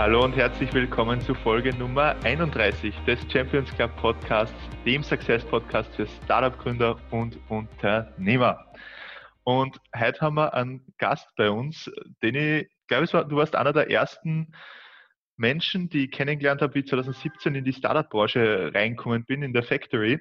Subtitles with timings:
[0.00, 5.94] Hallo und herzlich willkommen zu Folge Nummer 31 des Champions Club Podcasts, dem Success Podcast
[5.94, 8.64] für Startup-Gründer und Unternehmer.
[9.44, 11.90] Und heute haben wir einen Gast bei uns,
[12.22, 14.54] den ich glaube, du warst einer der ersten
[15.36, 19.64] Menschen, die ich kennengelernt habe, wie ich 2017 in die Startup-Branche reinkommen bin, in der
[19.64, 20.18] Factory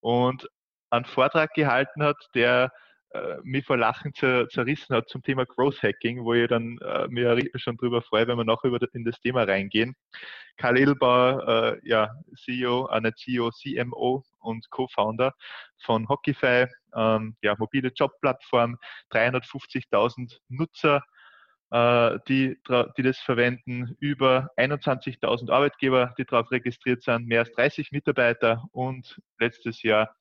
[0.00, 0.48] und
[0.90, 2.72] einen Vortrag gehalten hat, der
[3.12, 7.08] äh, mich vor Lachen zer, zerrissen hat zum Thema Growth Hacking, wo ich dann äh,
[7.08, 9.96] mir schon drüber freue, wenn wir noch über in das Thema reingehen.
[10.56, 15.34] Karl Edelbauer, äh, ja, CEO, äh, nicht CEO, CMO und Co-Founder
[15.78, 18.78] von Hockeyfy, ähm, ja, mobile Jobplattform,
[19.10, 21.02] 350.000 Nutzer,
[21.70, 22.58] äh, die,
[22.96, 29.20] die das verwenden, über 21.000 Arbeitgeber, die darauf registriert sind, mehr als 30 Mitarbeiter und
[29.38, 30.14] letztes Jahr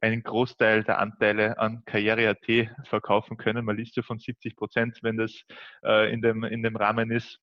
[0.00, 3.64] einen Großteil der Anteile an Karriere.at verkaufen können.
[3.64, 5.32] Man liest ja von 70 Prozent, wenn das
[5.84, 7.38] äh, in, dem, in dem Rahmen ist.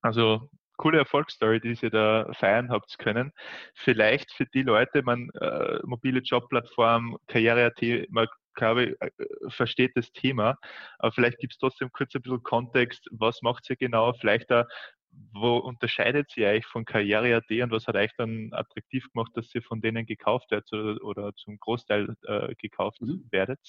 [0.00, 3.32] Also coole Erfolgsstory, die Sie da feiern habt können.
[3.74, 9.10] Vielleicht für die Leute, man äh, mobile Jobplattform, Karriere.at, man glaube ich, äh,
[9.48, 10.56] versteht das Thema.
[10.98, 14.12] Aber vielleicht gibt es trotzdem kurz ein bisschen Kontext, was macht ihr genau?
[14.14, 14.66] Vielleicht da,
[15.32, 19.62] wo unterscheidet sie euch von Karriere.at und was hat euch dann attraktiv gemacht, dass ihr
[19.62, 23.24] von denen gekauft werdet oder, oder zum Großteil äh, gekauft mhm.
[23.30, 23.60] werdet?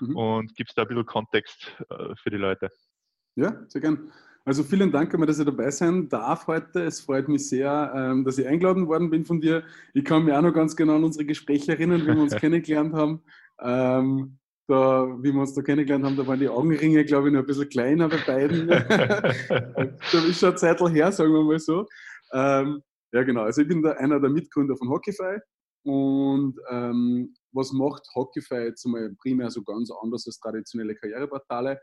[0.00, 0.16] Mhm.
[0.16, 2.70] Und gibt es da ein bisschen Kontext äh, für die Leute?
[3.36, 4.12] Ja, sehr gern.
[4.46, 6.82] Also vielen Dank, dass ich dabei sein darf heute.
[6.84, 9.64] Es freut mich sehr, ähm, dass ich eingeladen worden bin von dir.
[9.94, 12.92] Ich kann mich auch noch ganz genau an unsere Gespräche erinnern, wie wir uns kennengelernt
[12.92, 13.22] haben.
[14.66, 17.46] Da, wie wir uns da kennengelernt haben, da waren die Augenringe, glaube ich, noch ein
[17.46, 18.66] bisschen kleiner bei beiden.
[18.68, 21.86] da ist schon eine Zeit her, sagen wir mal so.
[22.32, 23.42] Ähm, ja, genau.
[23.42, 25.38] Also ich bin da einer der Mitgründer von Hockeyfy.
[25.84, 31.78] Und ähm, was macht Hockeyfy jetzt einmal primär so ganz anders als traditionelle Karriereportale?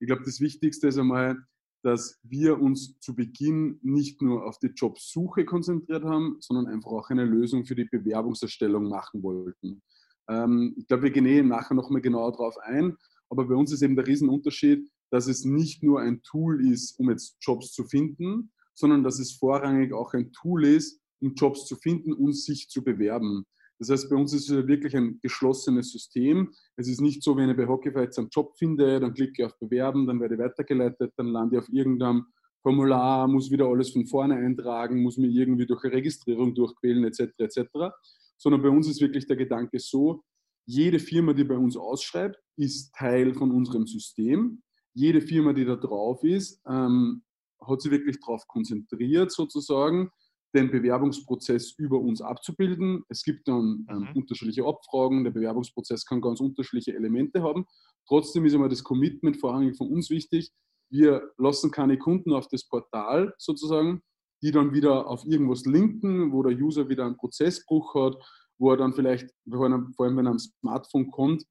[0.00, 1.36] Ich glaube, das Wichtigste ist einmal,
[1.84, 7.10] dass wir uns zu Beginn nicht nur auf die Jobsuche konzentriert haben, sondern einfach auch
[7.10, 9.82] eine Lösung für die Bewerbungserstellung machen wollten.
[10.28, 12.96] Ähm, ich glaube, wir gehen eh nachher nochmal genauer drauf ein.
[13.28, 17.10] Aber bei uns ist eben der Riesenunterschied, dass es nicht nur ein Tool ist, um
[17.10, 21.76] jetzt Jobs zu finden, sondern dass es vorrangig auch ein Tool ist, um Jobs zu
[21.76, 23.44] finden und sich zu bewerben.
[23.78, 26.52] Das heißt, bei uns ist es wirklich ein geschlossenes System.
[26.76, 29.44] Es ist nicht so, wenn ich bei Hockeyfy jetzt einen Job finde, dann klicke ich
[29.44, 32.26] auf Bewerben, dann werde ich weitergeleitet, dann lande ich auf irgendeinem
[32.62, 37.32] Formular, muss wieder alles von vorne eintragen, muss mir irgendwie durch eine Registrierung durchquälen, etc.
[37.38, 37.92] etc
[38.36, 40.22] sondern bei uns ist wirklich der Gedanke so,
[40.66, 44.62] jede Firma, die bei uns ausschreibt, ist Teil von unserem System.
[44.94, 47.22] Jede Firma, die da drauf ist, ähm,
[47.60, 50.10] hat sich wirklich darauf konzentriert, sozusagen,
[50.54, 53.02] den Bewerbungsprozess über uns abzubilden.
[53.08, 54.12] Es gibt dann ähm, mhm.
[54.14, 57.66] unterschiedliche Abfragen, der Bewerbungsprozess kann ganz unterschiedliche Elemente haben.
[58.06, 60.50] Trotzdem ist immer das Commitment vorrangig von uns wichtig.
[60.90, 64.02] Wir lassen keine Kunden auf das Portal sozusagen,
[64.42, 68.16] die dann wieder auf irgendwas linken, wo der User wieder einen Prozessbruch hat,
[68.58, 71.44] wo er dann vielleicht, vor allem wenn er am Smartphone kommt,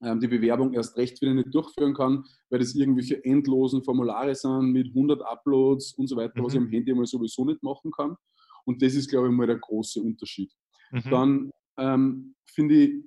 [0.00, 4.70] ähm, die Bewerbung erst recht wieder nicht durchführen kann, weil das irgendwelche endlosen Formulare sind
[4.70, 6.44] mit 100 Uploads und so weiter, mhm.
[6.44, 8.16] was ich am Handy mal sowieso nicht machen kann.
[8.64, 10.52] Und das ist, glaube ich, mal der große Unterschied.
[10.92, 11.10] Mhm.
[11.10, 13.04] Dann ähm, finde ich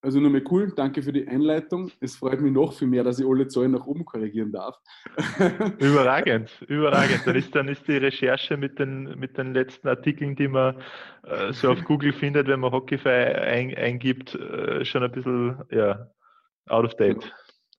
[0.00, 1.90] also nochmal cool, danke für die Einleitung.
[2.00, 4.76] Es freut mich noch viel mehr, dass ich alle Zahlen nach oben korrigieren darf.
[5.78, 7.22] Überragend, überragend.
[7.26, 10.76] Dann ist, dann ist die Recherche mit den, mit den letzten Artikeln, die man
[11.24, 16.08] äh, so auf Google findet, wenn man Hockeyfy ein, eingibt, äh, schon ein bisschen ja,
[16.68, 17.32] out of date.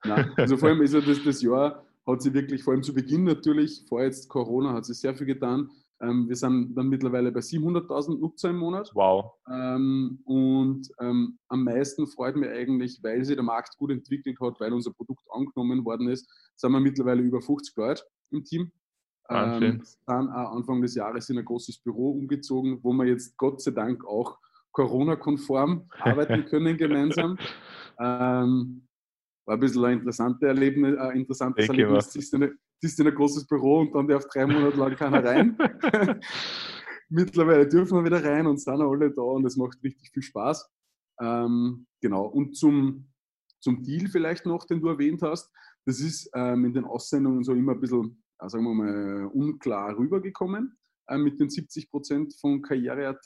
[0.03, 2.93] Nein, also vor allem ist ja das, das Jahr, hat sie wirklich, vor allem zu
[2.93, 5.69] Beginn natürlich, vor jetzt Corona, hat sie sehr viel getan.
[6.01, 8.91] Ähm, wir sind dann mittlerweile bei 700.000 Nutzer im Monat.
[8.93, 9.33] Wow.
[9.49, 14.59] Ähm, und ähm, am meisten freut mich eigentlich, weil sich der Markt gut entwickelt hat,
[14.59, 18.71] weil unser Produkt angenommen worden ist, sind wir mittlerweile über 50 Leute im Team.
[19.27, 19.83] Wahnsinn.
[20.07, 24.03] dann Anfang des Jahres in ein großes Büro umgezogen, wo wir jetzt Gott sei Dank
[24.03, 24.39] auch
[24.71, 27.37] Corona-konform arbeiten können gemeinsam.
[27.99, 28.87] Ähm,
[29.49, 32.13] war ein bisschen ein interessantes Erlebnis, ein interessantes Denke Erlebnis.
[32.13, 35.57] Siehst du, siehst in ein großes Büro und dann darf drei Monate lang keiner rein.
[37.09, 40.69] Mittlerweile dürfen wir wieder rein und sind alle da und es macht richtig viel Spaß.
[41.19, 42.25] Ähm, genau.
[42.25, 43.09] Und zum,
[43.59, 45.51] zum Deal vielleicht noch, den du erwähnt hast.
[45.85, 49.97] Das ist ähm, in den Aussendungen so immer ein bisschen, äh, sagen wir mal, unklar
[49.97, 50.77] rübergekommen
[51.07, 53.25] äh, mit den 70 Prozent von Karriere.at.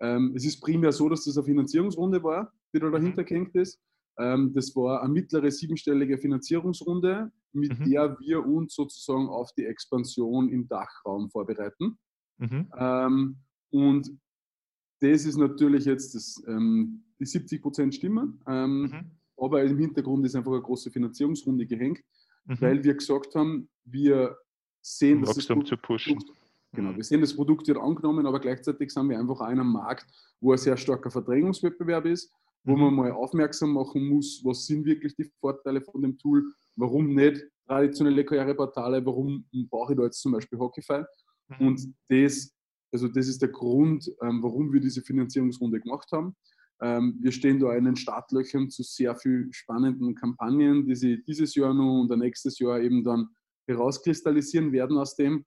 [0.00, 3.26] Ähm, es ist primär so, dass das eine Finanzierungsrunde war, die da dahinter mhm.
[3.26, 3.78] gehängt ist.
[4.18, 7.90] Ähm, das war eine mittlere siebenstellige Finanzierungsrunde, mit mhm.
[7.90, 11.98] der wir uns sozusagen auf die Expansion im Dachraum vorbereiten.
[12.38, 12.70] Mhm.
[12.76, 13.36] Ähm,
[13.70, 14.10] und
[15.00, 19.10] das ist natürlich jetzt das, ähm, die 70 Prozent Stimmen, mhm.
[19.36, 22.00] aber im Hintergrund ist einfach eine große Finanzierungsrunde gehängt,
[22.44, 22.60] mhm.
[22.60, 24.36] weil wir gesagt haben, wir
[24.80, 26.16] sehen, dass Wachstum das zu pushen.
[26.16, 26.38] Produkt,
[26.72, 29.72] genau, wir sehen, das Produkt wird angenommen, aber gleichzeitig sind wir einfach auch in einem
[29.72, 30.06] Markt,
[30.40, 32.32] wo ein sehr starker Verdrängungswettbewerb ist,
[32.64, 32.82] wo mhm.
[32.82, 36.44] man mal aufmerksam machen muss, was sind wirklich die Vorteile von dem Tool,
[36.76, 41.02] warum nicht traditionelle Karriereportale, warum brauche ich da jetzt zum Beispiel Hockeyfy.
[41.48, 41.66] Mhm.
[41.66, 42.54] Und das,
[42.92, 46.36] also das ist der Grund, ähm, warum wir diese Finanzierungsrunde gemacht haben.
[46.80, 51.54] Ähm, wir stehen da in den Startlöchern zu sehr vielen spannenden Kampagnen, die sie dieses
[51.54, 53.28] Jahr noch und nächstes Jahr eben dann
[53.68, 55.44] herauskristallisieren werden aus dem.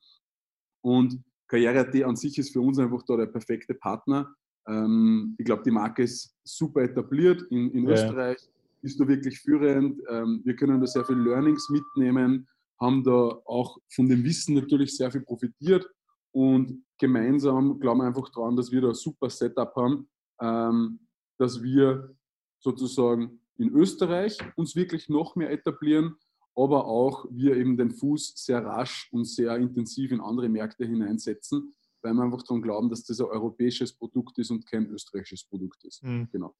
[0.81, 4.33] Und Karriere.at an sich ist für uns einfach da der perfekte Partner.
[4.67, 7.93] Ähm, ich glaube, die Marke ist super etabliert in, in ja.
[7.93, 8.37] Österreich,
[8.81, 10.01] ist da wirklich führend.
[10.09, 12.47] Ähm, wir können da sehr viel Learnings mitnehmen,
[12.79, 15.89] haben da auch von dem Wissen natürlich sehr viel profitiert
[16.31, 20.09] und gemeinsam glauben wir einfach daran, dass wir da ein super Setup haben,
[20.41, 20.99] ähm,
[21.37, 22.13] dass wir
[22.59, 26.15] sozusagen in Österreich uns wirklich noch mehr etablieren,
[26.55, 31.73] aber auch wir eben den Fuß sehr rasch und sehr intensiv in andere Märkte hineinsetzen,
[32.05, 35.83] weil wir einfach daran glauben, dass das ein europäisches Produkt ist und kein österreichisches Produkt
[35.83, 36.03] ist.
[36.03, 36.29] Mhm.
[36.31, 36.55] Genau.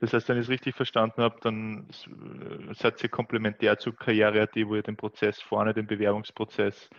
[0.00, 4.54] Das heißt, wenn ich es richtig verstanden habe, dann äh, seid ihr komplementär zu Karriere.at,
[4.66, 6.90] wo ihr den Prozess vorne, den Bewerbungsprozess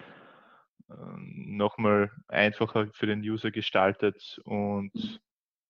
[0.90, 5.22] ähm, nochmal einfacher für den User gestaltet und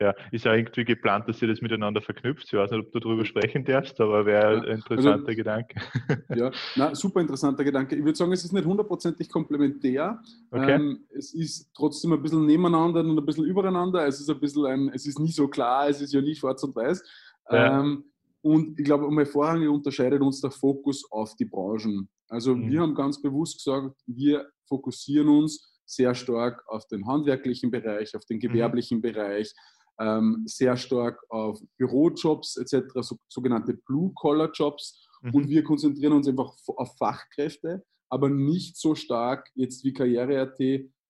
[0.03, 2.45] ja, ist ja irgendwie geplant, dass ihr das miteinander verknüpft.
[2.45, 5.75] Ich weiß nicht, ob du darüber sprechen darfst, aber wäre ja, ein interessanter also, Gedanke.
[6.35, 7.95] Ja, na, super interessanter Gedanke.
[7.95, 10.19] Ich würde sagen, es ist nicht hundertprozentig komplementär.
[10.51, 10.73] Okay.
[10.73, 14.05] Ähm, es ist trotzdem ein bisschen nebeneinander und ein bisschen übereinander.
[14.05, 16.63] Es ist ein bisschen ein, es ist nie so klar, es ist ja nie schwarz
[16.63, 17.03] und weiß.
[17.49, 17.79] Ja.
[17.79, 18.05] Ähm,
[18.41, 22.09] und ich glaube, einmal vorrangig unterscheidet uns der Fokus auf die Branchen.
[22.27, 22.69] Also mhm.
[22.69, 28.25] wir haben ganz bewusst gesagt, wir fokussieren uns sehr stark auf den handwerklichen Bereich, auf
[28.25, 28.41] den mhm.
[28.41, 29.01] gewerblichen mhm.
[29.01, 29.53] Bereich,
[29.99, 35.07] ähm, sehr stark auf Bürojobs etc., so, sogenannte Blue-Collar-Jobs.
[35.21, 35.33] Mhm.
[35.33, 40.59] Und wir konzentrieren uns einfach auf Fachkräfte, aber nicht so stark jetzt wie Karriere.at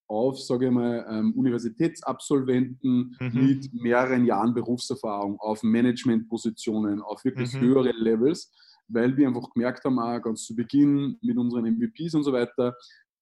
[0.08, 3.32] auf, sage ich mal, ähm, Universitätsabsolventen mhm.
[3.34, 7.62] mit mehreren Jahren Berufserfahrung, auf Managementpositionen, auf wirklich mhm.
[7.62, 8.52] höhere Levels,
[8.88, 12.76] weil wir einfach gemerkt haben, auch ganz zu Beginn mit unseren MVPs und so weiter,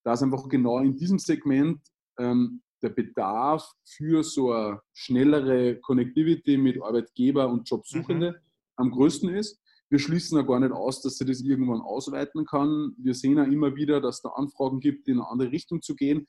[0.03, 1.79] dass einfach genau in diesem Segment
[2.19, 8.37] ähm, der Bedarf für so eine schnellere Connectivity mit Arbeitgeber und Jobsuchende mhm.
[8.75, 9.61] am größten ist.
[9.89, 12.95] Wir schließen ja gar nicht aus, dass sie das irgendwann ausweiten kann.
[12.97, 16.27] Wir sehen ja immer wieder, dass da Anfragen gibt, in eine andere Richtung zu gehen.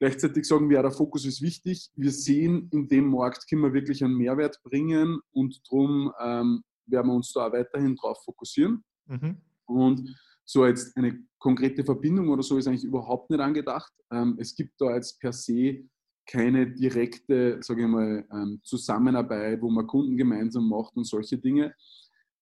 [0.00, 1.90] Gleichzeitig sagen wir, ja, der Fokus ist wichtig.
[1.96, 7.08] Wir sehen, in dem Markt können wir wirklich einen Mehrwert bringen und darum ähm, werden
[7.08, 8.84] wir uns da auch weiterhin drauf fokussieren.
[9.06, 9.42] Mhm.
[9.66, 10.08] Und
[10.48, 13.92] so jetzt eine konkrete Verbindung oder so ist eigentlich überhaupt nicht angedacht.
[14.10, 15.84] Ähm, es gibt da jetzt per se
[16.26, 21.74] keine direkte, sage ich mal, ähm, Zusammenarbeit, wo man Kunden gemeinsam macht und solche Dinge,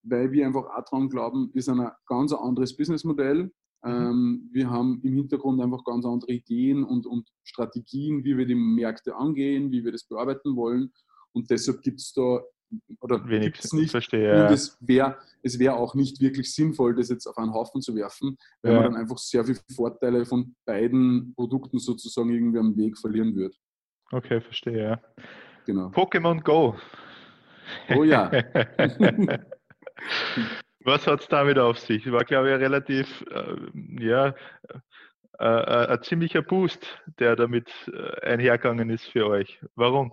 [0.05, 3.44] weil wir einfach auch daran glauben, ist ein ganz anderes Businessmodell.
[3.44, 3.50] Mhm.
[3.85, 8.55] Ähm, wir haben im Hintergrund einfach ganz andere Ideen und, und Strategien, wie wir die
[8.55, 10.93] Märkte angehen, wie wir das bearbeiten wollen.
[11.32, 12.41] Und deshalb gibt es da
[13.01, 13.91] oder wenig nicht.
[13.91, 14.47] Verstehe.
[14.47, 17.95] Und es wäre es wär auch nicht wirklich sinnvoll, das jetzt auf einen Haufen zu
[17.95, 18.81] werfen, weil ja.
[18.81, 23.55] man dann einfach sehr viele Vorteile von beiden Produkten sozusagen irgendwie am Weg verlieren wird.
[24.11, 25.01] Okay, verstehe, ja.
[25.65, 25.89] Genau.
[25.89, 26.77] Pokémon Go.
[27.95, 28.31] Oh ja.
[30.87, 32.11] Was hat es damit auf sich?
[32.12, 34.35] War, glaube ich, relativ, äh, ja, äh,
[35.40, 36.87] äh, ein ziemlicher Boost,
[37.19, 39.59] der damit äh, einhergegangen ist für euch.
[39.75, 40.12] Warum?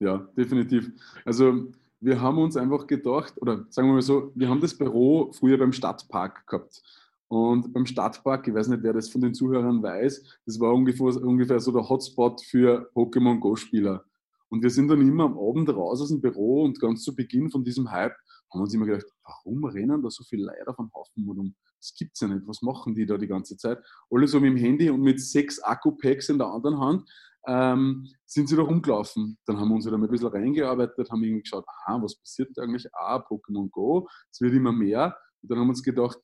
[0.00, 0.90] Ja, definitiv.
[1.24, 5.30] Also wir haben uns einfach gedacht, oder sagen wir mal so, wir haben das Büro
[5.32, 6.82] früher beim Stadtpark gehabt.
[7.28, 11.06] Und beim Stadtpark, ich weiß nicht, wer das von den Zuhörern weiß, das war ungefähr,
[11.06, 14.04] ungefähr so der Hotspot für Pokémon Go-Spieler.
[14.48, 17.50] Und wir sind dann immer am Abend raus aus dem Büro und ganz zu Beginn
[17.50, 18.16] von diesem Hype
[18.50, 21.54] haben wir uns immer gedacht, warum rennen da so viele Leute auf den Haufen rum?
[21.78, 22.46] Das gibt es ja nicht.
[22.46, 23.78] Was machen die da die ganze Zeit?
[24.10, 27.08] Alle so mit dem Handy und mit sechs Akku-Packs in der anderen Hand
[27.46, 29.38] ähm, sind sie da rumgelaufen.
[29.46, 32.50] Dann haben wir uns wieder mal ein bisschen reingearbeitet, haben irgendwie geschaut, aha, was passiert
[32.58, 32.86] eigentlich?
[32.92, 35.16] Ah, Pokémon Go, es wird immer mehr.
[35.42, 36.18] Und dann haben wir uns gedacht,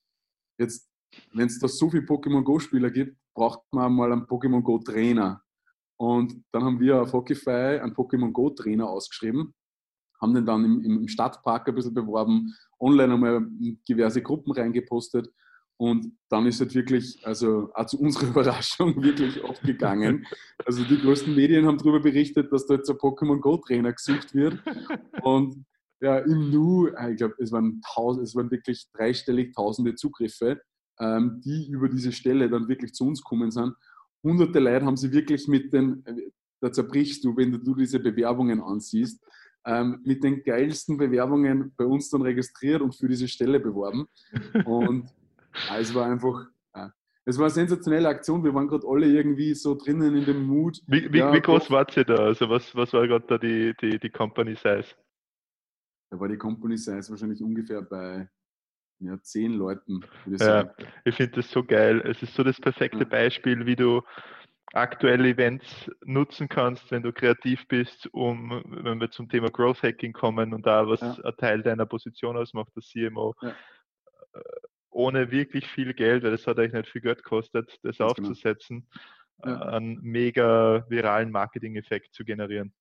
[0.59, 0.89] jetzt,
[1.33, 5.43] wenn es da so viele Pokémon Go-Spieler gibt, braucht man mal einen Pokémon Go-Trainer.
[5.99, 9.55] Und dann haben wir auf Hockeyfy einen Pokémon Go-Trainer ausgeschrieben,
[10.21, 13.47] haben den dann im, im Stadtpark ein bisschen beworben, online einmal
[13.89, 15.33] diverse Gruppen reingepostet
[15.79, 20.27] und dann ist es wirklich, also auch zu unserer Überraschung, wirklich abgegangen.
[20.65, 24.35] Also die größten Medien haben darüber berichtet, dass da jetzt ein Pokémon Go Trainer gesucht
[24.35, 24.63] wird.
[25.23, 25.67] Und
[26.01, 27.81] ja, im Nu, äh, ich glaube, es waren,
[28.23, 30.61] es waren wirklich dreistellig tausende Zugriffe,
[30.99, 33.75] ähm, die über diese Stelle dann wirklich zu uns kommen sind.
[34.23, 36.05] Hunderte Leute haben sie wirklich mit den,
[36.61, 39.23] da zerbrichst du, wenn du diese Bewerbungen ansiehst,
[39.67, 44.07] ähm, mit den geilsten Bewerbungen bei uns dann registriert und für diese Stelle beworben.
[44.65, 45.11] Und
[45.69, 46.93] ja, es war einfach, ja,
[47.25, 48.45] es war eine sensationelle Aktion.
[48.45, 50.83] Wir waren gerade alle irgendwie so drinnen in dem Mut.
[50.87, 52.17] Wie, wie, ja, wie groß wart ihr da?
[52.17, 54.95] Also was, was war gerade da die, die, die Company Size?
[56.11, 58.29] Da war die Company Size wahrscheinlich ungefähr bei
[59.01, 60.05] ja, zehn Leuten.
[60.31, 60.73] Ich ja,
[61.05, 62.01] ich finde das so geil.
[62.07, 63.05] Es ist so das perfekte.
[63.05, 64.03] Beispiel, wie du
[64.73, 70.13] aktuelle Events nutzen kannst, wenn du kreativ bist, um, wenn wir zum Thema Growth Hacking
[70.13, 71.17] kommen und da was ja.
[71.25, 73.55] ein Teil deiner Position ausmacht, das CMO, ja.
[74.97, 78.29] Ohne wirklich viel Geld, weil das hat eigentlich nicht viel Geld gekostet, das Ganz genau.
[78.29, 78.89] aufzusetzen,
[79.43, 79.55] genau.
[79.55, 79.61] ja.
[79.73, 82.73] einen mega viralen Marketing-Effekt zu generieren.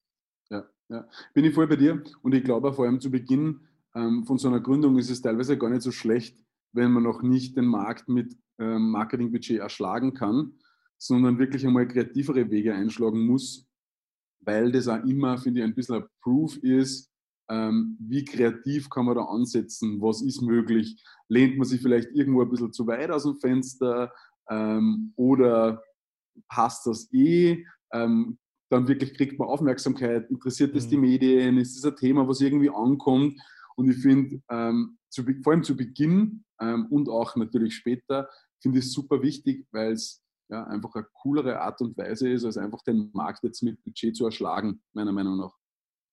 [0.50, 4.24] Ja, ja, bin ich voll bei dir und ich glaube vor allem zu Beginn ähm,
[4.26, 6.42] von so einer Gründung ist es teilweise gar nicht so schlecht,
[6.72, 10.54] wenn man noch nicht den Markt mit ähm, Marketingbudget erschlagen kann,
[10.98, 13.68] sondern wirklich einmal kreativere Wege einschlagen muss,
[14.40, 17.12] weil das auch immer, finde ich, ein bisschen ein Proof ist,
[17.50, 22.42] ähm, wie kreativ kann man da ansetzen, was ist möglich, lehnt man sich vielleicht irgendwo
[22.42, 24.12] ein bisschen zu weit aus dem Fenster?
[24.50, 25.82] Ähm, oder
[26.48, 28.38] passt das eh, ähm,
[28.70, 30.90] dann wirklich kriegt man Aufmerksamkeit, interessiert es mhm.
[30.90, 33.40] die Medien, ist es ein Thema, was irgendwie ankommt?
[33.76, 34.98] Und ich finde, ähm,
[35.44, 38.30] vor allem zu Beginn ähm, und auch natürlich später,
[38.62, 42.46] finde ich es super wichtig, weil es ja, einfach eine coolere Art und Weise ist,
[42.46, 45.54] als einfach den Markt jetzt mit Budget zu erschlagen, meiner Meinung nach.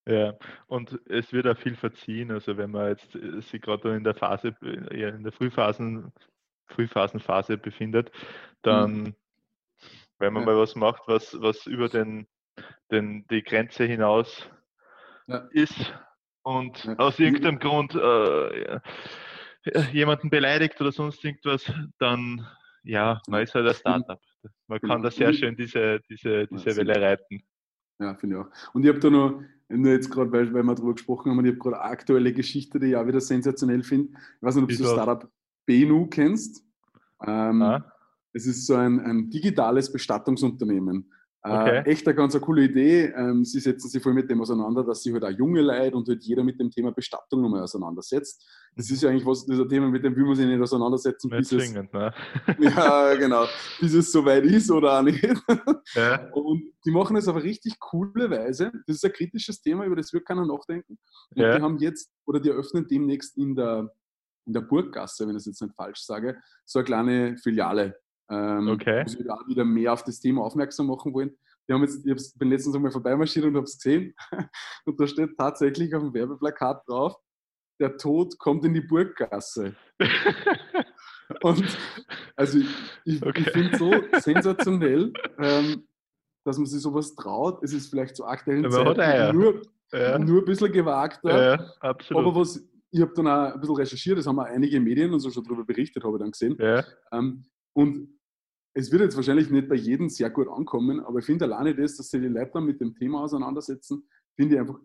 [0.06, 0.34] Ja,
[0.66, 2.32] und es wird auch viel verziehen.
[2.32, 6.12] Also wenn man jetzt äh, sich gerade in der Phase, in der Frühphasen,
[6.66, 8.10] Frühphasenphase befindet,
[8.62, 9.14] dann, mhm.
[10.18, 10.52] wenn man ja.
[10.52, 12.26] mal was macht, was, was über den,
[12.90, 14.50] den, die Grenze hinaus
[15.28, 15.48] ja.
[15.52, 15.94] ist
[16.42, 16.96] und ja.
[16.96, 18.80] aus irgendeinem Grund äh,
[19.92, 22.44] jemanden beleidigt oder sonst irgendwas, dann
[22.84, 24.20] ja, man ist halt ein Startup.
[24.66, 27.42] Man kann da sehr schön diese, diese, diese Welle reiten.
[28.00, 28.74] Ja, finde ich auch.
[28.74, 31.44] Und ich habe da noch, nur jetzt gerade, weil, weil wir darüber gesprochen haben, und
[31.44, 34.12] ich habe gerade eine aktuelle Geschichte, die ich auch wieder sensationell finde.
[34.12, 35.30] Ich weiß nicht, ob du das Startup
[35.66, 36.64] Benu kennst.
[37.24, 37.92] Ähm, ah.
[38.32, 41.10] Es ist so ein, ein digitales Bestattungsunternehmen.
[41.44, 41.76] Äh, okay.
[41.78, 43.12] Äh, echt eine ganz eine coole Idee.
[43.16, 46.08] Ähm, sie setzen sich voll mit dem auseinander, dass sich halt auch junge Leute und
[46.08, 48.46] halt jeder mit dem Thema Bestattung nochmal auseinandersetzt.
[48.74, 51.28] Das ist ja eigentlich was, das Thema, mit dem man sich nicht auseinandersetzen.
[51.28, 52.12] Nicht bis es, ne?
[52.58, 53.44] ja, genau.
[53.80, 55.22] Bis es soweit ist oder auch nicht.
[55.94, 56.30] Ja.
[56.32, 58.72] Und die machen es auf richtig coole Weise.
[58.86, 60.98] Das ist ein kritisches Thema, über das wird keiner nachdenken.
[61.34, 61.56] Und ja.
[61.56, 63.92] die haben jetzt, oder die eröffnen demnächst in der,
[64.46, 67.96] in der Burggasse, wenn ich es jetzt nicht falsch sage, so eine kleine Filiale
[68.32, 69.04] ähm, okay.
[69.04, 71.36] wo sie auch wieder mehr auf das Thema aufmerksam machen wollen.
[71.66, 74.14] Wir haben jetzt, ich bin letztens einmal vorbeimarschiert und habe es gesehen.
[74.84, 77.14] Und da steht tatsächlich auf dem Werbeplakat drauf,
[77.82, 79.74] der Tod kommt in die Burggasse.
[81.42, 81.78] und
[82.36, 82.68] also ich,
[83.04, 83.40] ich, okay.
[83.40, 85.86] ich finde so sensationell, ähm,
[86.44, 87.62] dass man sich sowas traut.
[87.62, 89.62] Es ist vielleicht zu aktuellen Zeiten nur,
[89.92, 90.18] ja.
[90.18, 91.56] nur ein bisschen gewagter.
[91.56, 91.72] Ja.
[91.80, 95.20] Aber was, ich habe dann auch ein bisschen recherchiert, das haben auch einige Medien und
[95.20, 96.56] so schon darüber berichtet, habe ich dann gesehen.
[96.58, 96.84] Ja.
[97.12, 98.20] Ähm, und
[98.74, 101.96] es wird jetzt wahrscheinlich nicht bei jedem sehr gut ankommen, aber ich finde alleine das,
[101.96, 104.78] dass sich die Leute dann mit dem Thema auseinandersetzen, finde ich einfach,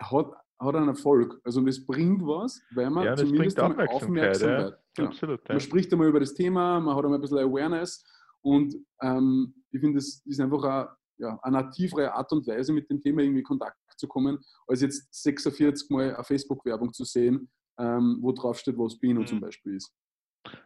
[0.00, 1.40] hat, hat einen Erfolg.
[1.44, 4.78] Also es bringt was, weil man ja, zumindest aufmerksam wird.
[4.98, 5.06] Ja.
[5.06, 5.54] Absolut, ja.
[5.54, 8.04] Man spricht einmal über das Thema, man hat einmal ein bisschen Awareness
[8.42, 10.88] und ähm, ich finde, es ist einfach eine,
[11.18, 14.82] ja, eine nativere Art und Weise, mit dem Thema irgendwie in Kontakt zu kommen, als
[14.82, 19.26] jetzt 46 Mal eine Facebook-Werbung zu sehen, ähm, wo drauf steht, was Bino mhm.
[19.26, 19.92] zum Beispiel ist.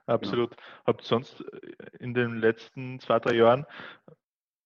[0.07, 0.51] Absolut.
[0.53, 0.57] Ja.
[0.87, 3.67] Habt sonst äh, in den letzten zwei, drei Jahren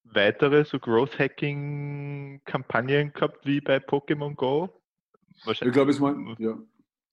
[0.04, 4.79] weitere so Growth Hacking Kampagnen gehabt wie bei Pokémon Go?
[5.46, 6.58] Ich glaube, es waren, ja.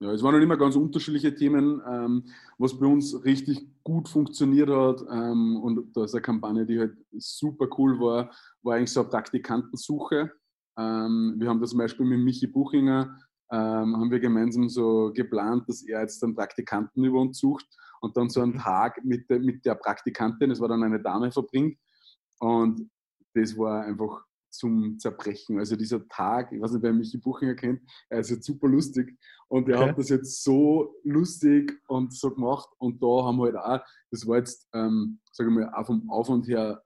[0.00, 1.82] Ja, es waren noch immer ganz unterschiedliche Themen.
[1.84, 2.24] Ähm,
[2.56, 6.96] was bei uns richtig gut funktioniert hat ähm, und da ist eine Kampagne, die halt
[7.16, 8.30] super cool war,
[8.62, 10.30] war eigentlich so eine Praktikantensuche.
[10.78, 13.18] Ähm, wir haben das zum Beispiel mit Michi Buchinger,
[13.50, 17.66] ähm, haben wir gemeinsam so geplant, dass er jetzt einen Praktikanten über uns sucht
[18.00, 18.58] und dann so einen mhm.
[18.58, 21.76] Tag mit der, mit der Praktikantin, das war dann eine Dame, verbringt.
[22.38, 22.88] Und
[23.34, 24.24] das war einfach
[24.58, 25.58] zum Zerbrechen.
[25.58, 29.16] Also dieser Tag, ich weiß nicht, wer Michi Buchinger kennt, er ist jetzt super lustig
[29.48, 29.88] und er okay.
[29.88, 34.26] hat das jetzt so lustig und so gemacht und da haben wir halt auch, das
[34.26, 36.82] war jetzt, ähm, sage ich mal, auch vom Aufwand her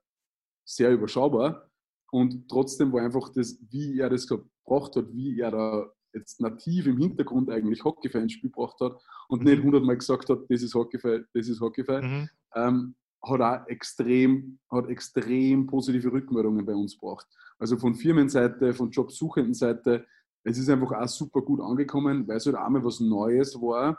[0.65, 1.69] sehr überschaubar
[2.11, 6.85] und trotzdem war einfach das, wie er das gebracht hat, wie er da jetzt nativ
[6.85, 9.49] im Hintergrund eigentlich Hockeyfan ins Spiel gebracht hat und mhm.
[9.49, 12.29] nicht hundertmal gesagt hat, das ist Hockeyfan, das ist Hockeyfan, mhm.
[12.55, 17.25] ähm, hat auch extrem, hat extrem positive Rückmeldungen bei uns gebracht.
[17.57, 20.05] Also von Firmenseite, von Jobsuchendenseite,
[20.43, 23.97] es ist einfach auch super gut angekommen, weil es halt einmal was Neues war,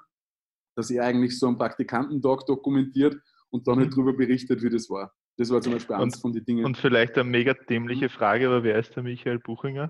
[0.77, 3.17] dass er eigentlich so einen Praktikantentag dokumentiert
[3.51, 3.93] und dann halt mhm.
[3.93, 5.13] darüber berichtet, wie das war.
[5.37, 6.65] Das war zum Beispiel eins von den Dingen.
[6.65, 9.89] Und vielleicht eine mega dämliche Frage, aber wer ist der Michael Buchinger?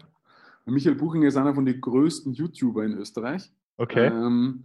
[0.64, 3.50] Michael Buchinger ist einer von den größten YouTuber in Österreich.
[3.76, 4.06] Okay.
[4.06, 4.64] Ähm,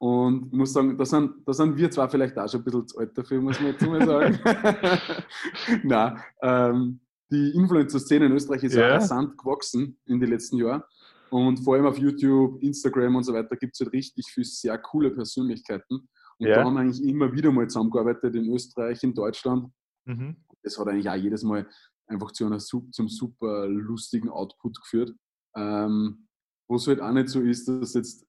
[0.00, 2.86] Und ich muss sagen, da sind, da sind wir zwar vielleicht auch schon ein bisschen
[2.86, 4.38] zu alt dafür, muss man jetzt mal sagen.
[5.82, 7.00] Nein, ähm,
[7.30, 10.82] die Influencer-Szene in Österreich ist ja rasant gewachsen in den letzten Jahren.
[11.30, 14.78] Und vor allem auf YouTube, Instagram und so weiter gibt es halt richtig viele sehr
[14.78, 16.08] coole Persönlichkeiten.
[16.38, 16.56] Und ja.
[16.56, 19.70] da haben wir eigentlich immer wieder mal zusammengearbeitet in Österreich, in Deutschland.
[20.06, 20.36] Mhm.
[20.62, 21.68] Das hat eigentlich auch jedes Mal
[22.06, 25.12] einfach zu einer, zum super lustigen Output geführt.
[25.56, 26.28] Ähm,
[26.68, 28.27] wo es halt auch nicht so ist, dass jetzt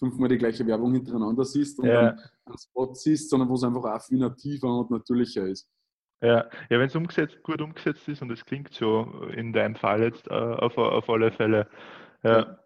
[0.00, 2.02] fünfmal die gleiche Werbung hintereinander siehst und ja.
[2.02, 5.68] dann einen Spot siehst, sondern wo es einfach auch viel nativer und natürlicher ist.
[6.22, 10.02] Ja, ja wenn es umgesetzt, gut umgesetzt ist und es klingt so in deinem Fall
[10.02, 11.68] jetzt äh, auf, auf alle Fälle.
[12.24, 12.58] Ja.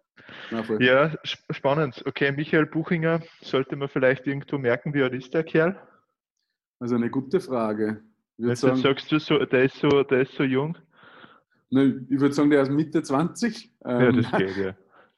[0.49, 1.13] Ja, ja,
[1.51, 2.01] spannend.
[2.05, 5.77] Okay, Michael Buchinger, sollte man vielleicht irgendwo merken, wie alt ist der Kerl?
[6.79, 8.01] Also eine gute Frage.
[8.41, 10.77] Also sagen, sagst du so, der ist so, der ist so jung?
[11.69, 13.71] Ne, ich würde sagen, der ist Mitte 20.
[13.83, 14.75] ja, das ähm, geht, ja.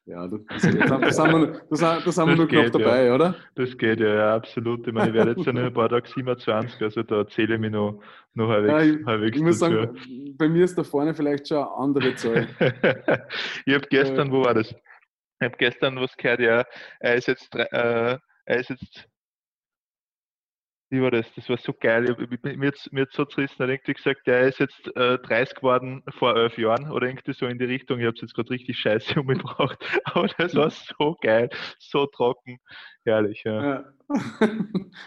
[0.08, 3.16] Ja, das, das, haben wir, das, das haben wir nur knapp dabei, ja.
[3.16, 3.36] oder?
[3.56, 4.88] Das geht ja, ja, absolut.
[4.88, 7.60] Ich meine, ich werde jetzt ja noch ein paar Tage 27, also da erzähle ich
[7.60, 8.02] mich noch,
[8.34, 9.74] noch halbwegs, ja, ich, halbwegs Ich muss dazu.
[9.74, 12.48] sagen, bei mir ist da vorne vielleicht schon eine andere Zahl.
[13.66, 14.70] ich habe gestern, äh, wo war das?
[14.70, 16.64] Ich habe gestern was gehört, ja,
[17.02, 19.10] er ist jetzt, äh, er ist jetzt
[20.90, 21.26] wie war das?
[21.36, 22.16] Das war so geil.
[22.18, 26.04] Ich, mir hat mir so zerrissen, hat irgendwie gesagt, der ist jetzt äh, 30 geworden
[26.18, 28.00] vor elf Jahren oder irgendwie so in die Richtung.
[28.00, 29.78] Ich habe es jetzt gerade richtig scheiße umgebracht.
[30.06, 32.60] Aber das war so geil, so trocken.
[33.04, 33.64] Herrlich, ja.
[33.64, 33.86] ja.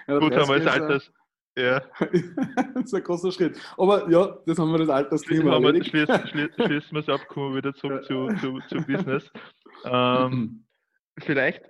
[0.07, 1.13] ja Gut, haben wir das Alters.
[1.57, 1.81] Ja.
[1.99, 3.59] das ist ein großer Schritt.
[3.77, 5.53] Aber ja, das haben wir das Altersthema.
[5.53, 9.31] Haben wir, schließen, schließen wir es ab, kommen wir wieder zurück zu, zu, zu Business.
[9.85, 10.65] Ähm,
[11.19, 11.63] vielleicht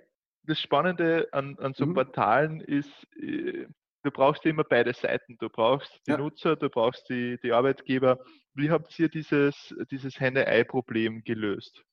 [0.43, 1.93] das Spannende an, an so mhm.
[1.93, 3.67] Portalen ist, äh,
[4.03, 5.37] du brauchst immer beide Seiten.
[5.39, 6.17] Du brauchst die ja.
[6.17, 8.19] Nutzer, du brauchst die, die Arbeitgeber.
[8.53, 11.83] Wie habt ihr dieses, dieses Henne-Ei-Problem gelöst?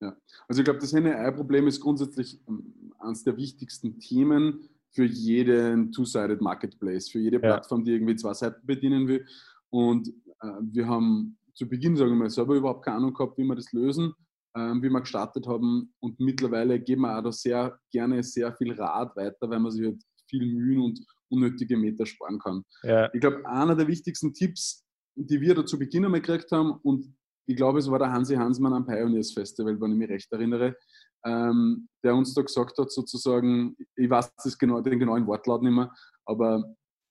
[0.00, 0.16] Ja,
[0.48, 6.40] also ich glaube, das Henne-Ei-Problem ist grundsätzlich ähm, eines der wichtigsten Themen für jeden Two-Sided
[6.40, 9.26] Marketplace, für jede Plattform, die irgendwie zwei Seiten bedienen will.
[9.70, 13.44] Und äh, wir haben zu Beginn, sagen wir mal, selber überhaupt keine Ahnung gehabt, wie
[13.44, 14.12] wir das lösen,
[14.54, 15.94] äh, wie wir gestartet haben.
[16.00, 19.86] Und mittlerweile geben wir auch da sehr gerne sehr viel Rat weiter, weil man sich
[19.86, 21.00] halt viel Mühen und
[21.32, 22.62] unnötige Meter sparen kann.
[22.82, 23.12] Ja.
[23.12, 27.14] Ich glaube, einer der wichtigsten Tipps, die wir da zu Beginn einmal gekriegt haben, und
[27.46, 30.76] ich glaube, es war der Hansi Hansmann am Pioneers Festival, wenn ich mich recht erinnere,
[31.24, 35.72] ähm, der uns da gesagt hat, sozusagen, ich weiß das genau, den genauen Wortlaut nicht
[35.72, 35.92] mehr,
[36.26, 36.62] aber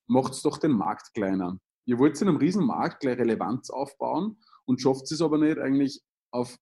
[0.07, 1.57] macht doch den Markt kleiner.
[1.85, 6.01] Ihr wollt in einem riesen Markt gleich Relevanz aufbauen und schafft es aber nicht eigentlich
[6.31, 6.57] auf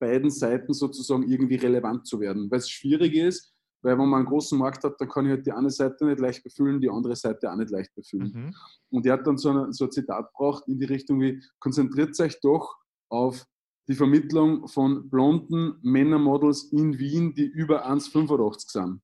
[0.00, 4.28] beiden Seiten sozusagen irgendwie relevant zu werden, weil es schwierig ist, weil wenn man einen
[4.28, 7.14] großen Markt hat, dann kann ich halt die eine Seite nicht leicht befüllen, die andere
[7.16, 8.32] Seite auch nicht leicht befüllen.
[8.34, 8.54] Mhm.
[8.90, 12.18] Und er hat dann so, eine, so ein Zitat gebracht in die Richtung wie, konzentriert
[12.20, 12.76] euch doch
[13.08, 13.46] auf
[13.88, 19.00] die Vermittlung von blonden Männermodels in Wien, die über 1,85 sind.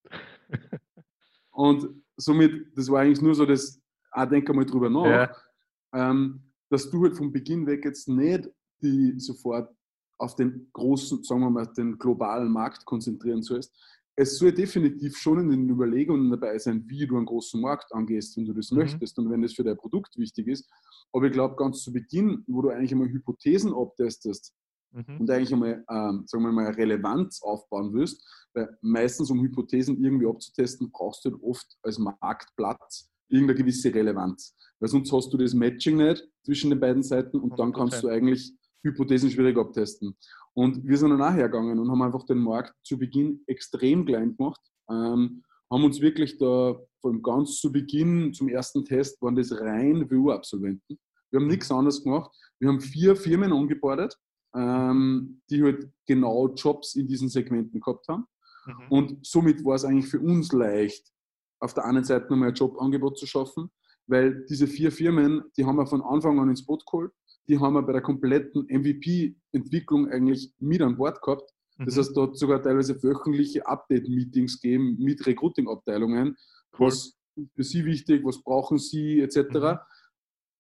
[1.50, 5.30] Und somit, das war eigentlich nur so das, ah, denk mal drüber nach, ja.
[6.10, 8.50] ähm, dass du halt vom Beginn weg jetzt nicht
[8.82, 9.74] die sofort
[10.18, 13.74] auf den großen, sagen wir mal, den globalen Markt konzentrieren sollst,
[14.16, 18.36] es soll definitiv schon in den Überlegungen dabei sein, wie du einen großen Markt angehst,
[18.36, 18.78] wenn du das mhm.
[18.78, 20.70] möchtest und wenn das für dein Produkt wichtig ist.
[21.12, 24.54] Aber ich glaube, ganz zu Beginn, wo du eigentlich einmal Hypothesen abtestest
[24.92, 25.20] mhm.
[25.20, 28.24] und eigentlich einmal, ähm, sagen wir mal, Relevanz aufbauen willst,
[28.54, 34.54] weil meistens, um Hypothesen irgendwie abzutesten, brauchst du halt oft als Marktplatz irgendeine gewisse Relevanz.
[34.78, 38.08] Weil sonst hast du das Matching nicht zwischen den beiden Seiten und dann kannst du
[38.08, 40.16] eigentlich Hypothesen schwierig abtesten.
[40.54, 44.36] Und wir sind dann nachher gegangen und haben einfach den Markt zu Beginn extrem klein
[44.36, 44.60] gemacht.
[44.88, 50.08] Ähm, haben uns wirklich da von ganz zu Beginn zum ersten Test waren das rein
[50.10, 50.98] WU-Absolventen.
[51.30, 52.30] Wir haben nichts anderes gemacht.
[52.60, 54.16] Wir haben vier Firmen angebordet,
[54.54, 58.26] ähm, die halt genau Jobs in diesen Segmenten gehabt haben.
[58.66, 58.86] Mhm.
[58.90, 61.10] Und somit war es eigentlich für uns leicht,
[61.60, 63.70] auf der einen Seite nochmal ein Jobangebot zu schaffen,
[64.06, 67.12] weil diese vier Firmen, die haben wir von Anfang an ins Boot geholt
[67.48, 71.50] die haben wir bei der kompletten MVP-Entwicklung eigentlich mit an Bord gehabt.
[71.78, 72.00] Das mhm.
[72.00, 76.36] heißt, dort sogar teilweise wöchentliche Update-Meetings geben mit Recruiting-Abteilungen.
[76.78, 76.86] Cool.
[76.86, 77.16] Was
[77.54, 79.36] für Sie wichtig, was brauchen Sie, etc.
[79.38, 79.78] Mhm.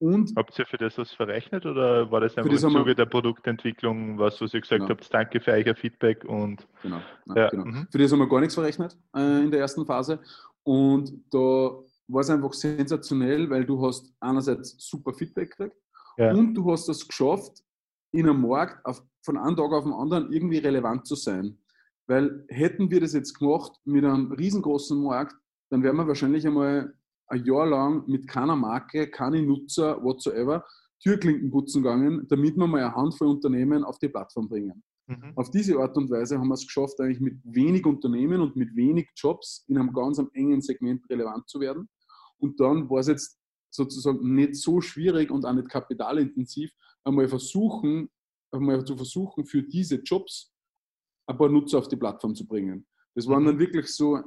[0.00, 3.06] Und Habt ihr für das was verrechnet oder war das einfach das im Zuge der
[3.06, 4.90] Produktentwicklung, was, was ihr gesagt genau.
[4.90, 7.48] habt, danke für euer Feedback und genau, nein, ja.
[7.48, 7.64] genau.
[7.64, 7.88] Mhm.
[7.90, 10.20] Für das haben wir gar nichts verrechnet äh, in der ersten Phase.
[10.64, 15.76] Und da war es einfach sensationell, weil du hast einerseits super Feedback gekriegt,
[16.16, 16.32] ja.
[16.32, 17.62] Und du hast es geschafft,
[18.12, 21.58] in einem Markt auf, von einem Tag auf den anderen irgendwie relevant zu sein.
[22.06, 25.36] Weil hätten wir das jetzt gemacht mit einem riesengroßen Markt,
[25.70, 26.94] dann wären wir wahrscheinlich einmal
[27.28, 30.64] ein Jahr lang mit keiner Marke, keine Nutzer, whatsoever,
[31.02, 34.82] Türklinken putzen gegangen, damit wir mal eine Handvoll Unternehmen auf die Plattform bringen.
[35.06, 35.32] Mhm.
[35.36, 38.74] Auf diese Art und Weise haben wir es geschafft, eigentlich mit wenig Unternehmen und mit
[38.74, 41.88] wenig Jobs in einem ganz engen Segment relevant zu werden.
[42.38, 43.38] Und dann war es jetzt
[43.74, 46.70] sozusagen nicht so schwierig und auch nicht kapitalintensiv,
[47.04, 48.08] einmal versuchen,
[48.52, 50.52] einmal zu versuchen, für diese Jobs
[51.26, 52.86] ein paar Nutzer auf die Plattform zu bringen.
[53.14, 53.60] Das waren dann mhm.
[53.60, 54.20] wirklich so,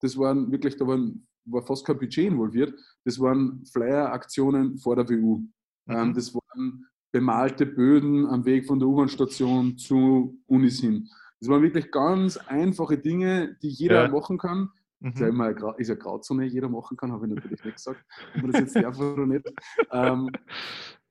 [0.00, 2.74] das waren wirklich, da waren, war fast kein Budget involviert.
[3.04, 5.42] Das waren Flyer-Aktionen vor der WU.
[5.88, 6.14] Ähm, mhm.
[6.14, 11.08] Das waren bemalte Böden am Weg von der U-Bahn-Station zu Unis hin.
[11.40, 14.08] Das waren wirklich ganz einfache Dinge, die jeder ja.
[14.08, 14.70] machen kann.
[15.02, 15.10] Mhm.
[15.10, 18.04] Ist, ja immer eine, ist ja Grauzone, jeder machen kann, habe ich natürlich nicht gesagt,
[18.36, 19.52] ob man das jetzt darf oder nicht.
[19.90, 20.30] Ähm,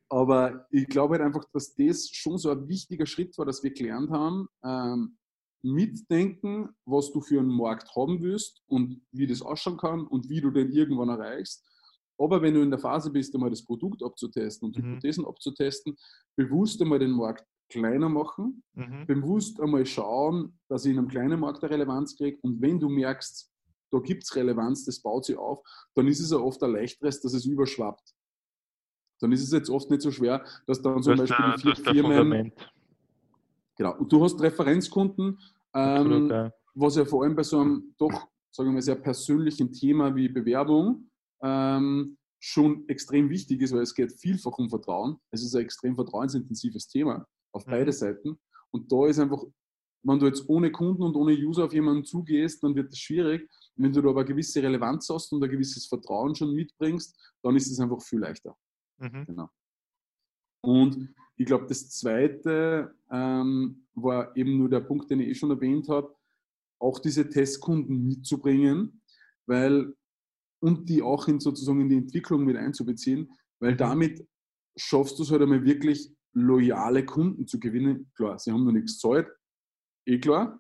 [0.09, 3.71] aber ich glaube halt einfach, dass das schon so ein wichtiger Schritt war, dass wir
[3.71, 5.17] gelernt haben, ähm,
[5.63, 10.41] mitdenken, was du für einen Markt haben willst und wie das ausschauen kann und wie
[10.41, 11.65] du den irgendwann erreichst.
[12.17, 14.91] Aber wenn du in der Phase bist, einmal das Produkt abzutesten und mhm.
[14.91, 15.95] Hypothesen abzutesten,
[16.35, 19.05] bewusst einmal den Markt kleiner machen, mhm.
[19.07, 22.89] bewusst einmal schauen, dass ich in einem kleinen Markt eine Relevanz kriege und wenn du
[22.89, 23.50] merkst,
[23.91, 25.61] da gibt es Relevanz, das baut sich auf,
[25.95, 28.13] dann ist es ja oft ein leichteres, dass es überschwappt.
[29.19, 32.03] Dann ist es jetzt oft nicht so schwer, dass dann zum Beispiel der, die vier
[32.03, 32.53] Firmen,
[33.77, 33.97] Genau.
[33.97, 35.39] Und du hast Referenzkunden,
[35.73, 36.51] ähm, ja.
[36.75, 40.29] was ja vor allem bei so einem doch, sagen wir mal, sehr persönlichen Thema wie
[40.29, 41.09] Bewerbung
[41.41, 45.17] ähm, schon extrem wichtig ist, weil es geht vielfach um Vertrauen.
[45.31, 47.71] Es ist ein extrem vertrauensintensives Thema auf mhm.
[47.71, 48.39] beide Seiten.
[48.71, 49.43] Und da ist einfach,
[50.03, 53.49] wenn du jetzt ohne Kunden und ohne User auf jemanden zugehst, dann wird das schwierig.
[53.75, 57.55] Wenn du da aber eine gewisse Relevanz hast und ein gewisses Vertrauen schon mitbringst, dann
[57.55, 58.57] ist es einfach viel leichter.
[58.97, 59.25] Mhm.
[59.25, 59.49] Genau.
[60.63, 65.51] Und ich glaube, das Zweite ähm, war eben nur der Punkt, den ich eh schon
[65.51, 66.15] erwähnt habe,
[66.79, 69.01] auch diese Testkunden mitzubringen,
[69.47, 69.95] weil
[70.63, 73.77] und die auch in, sozusagen in die Entwicklung mit einzubeziehen, weil mhm.
[73.77, 74.27] damit
[74.77, 78.11] schaffst du es halt einmal wirklich loyale Kunden zu gewinnen.
[78.15, 79.27] Klar, sie haben noch nichts gezahlt,
[80.05, 80.59] eh klar,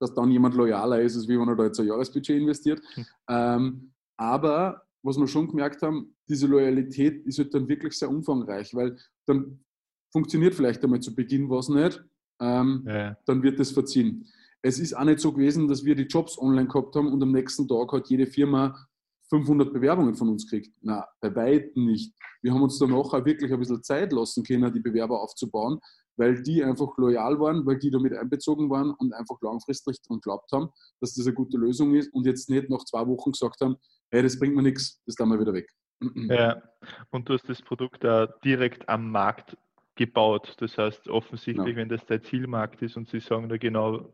[0.00, 2.80] dass dann jemand loyaler ist, als wie wenn er da jetzt ein Jahresbudget investiert.
[2.96, 3.06] Mhm.
[3.28, 8.74] Ähm, aber was wir schon gemerkt haben, diese Loyalität ist halt dann wirklich sehr umfangreich,
[8.74, 9.64] weil dann
[10.12, 12.02] funktioniert vielleicht einmal zu Beginn was nicht,
[12.40, 13.16] ähm, ja.
[13.26, 14.26] dann wird das verziehen.
[14.62, 17.32] Es ist auch nicht so gewesen, dass wir die Jobs online gehabt haben und am
[17.32, 18.86] nächsten Tag hat jede Firma
[19.28, 20.76] 500 Bewerbungen von uns kriegt.
[20.82, 22.14] Na, bei weitem nicht.
[22.42, 25.80] Wir haben uns danach auch wirklich ein bisschen Zeit lassen können, die Bewerber aufzubauen,
[26.22, 30.52] weil die einfach loyal waren, weil die damit einbezogen waren und einfach langfristig daran glaubt
[30.52, 33.76] haben, dass das eine gute Lösung ist und jetzt nicht nach zwei Wochen gesagt haben,
[34.12, 35.68] hey, das bringt mir nichts, das lassen wir wieder weg.
[36.14, 36.62] Ja,
[37.10, 39.56] und du hast das Produkt da direkt am Markt
[39.96, 40.54] gebaut.
[40.58, 41.76] Das heißt, offensichtlich, ja.
[41.76, 44.12] wenn das der Zielmarkt ist und Sie sagen da genau,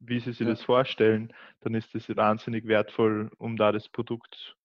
[0.00, 0.48] wie Sie sich ja.
[0.48, 4.56] das vorstellen, dann ist das wahnsinnig wertvoll, um da das Produkt,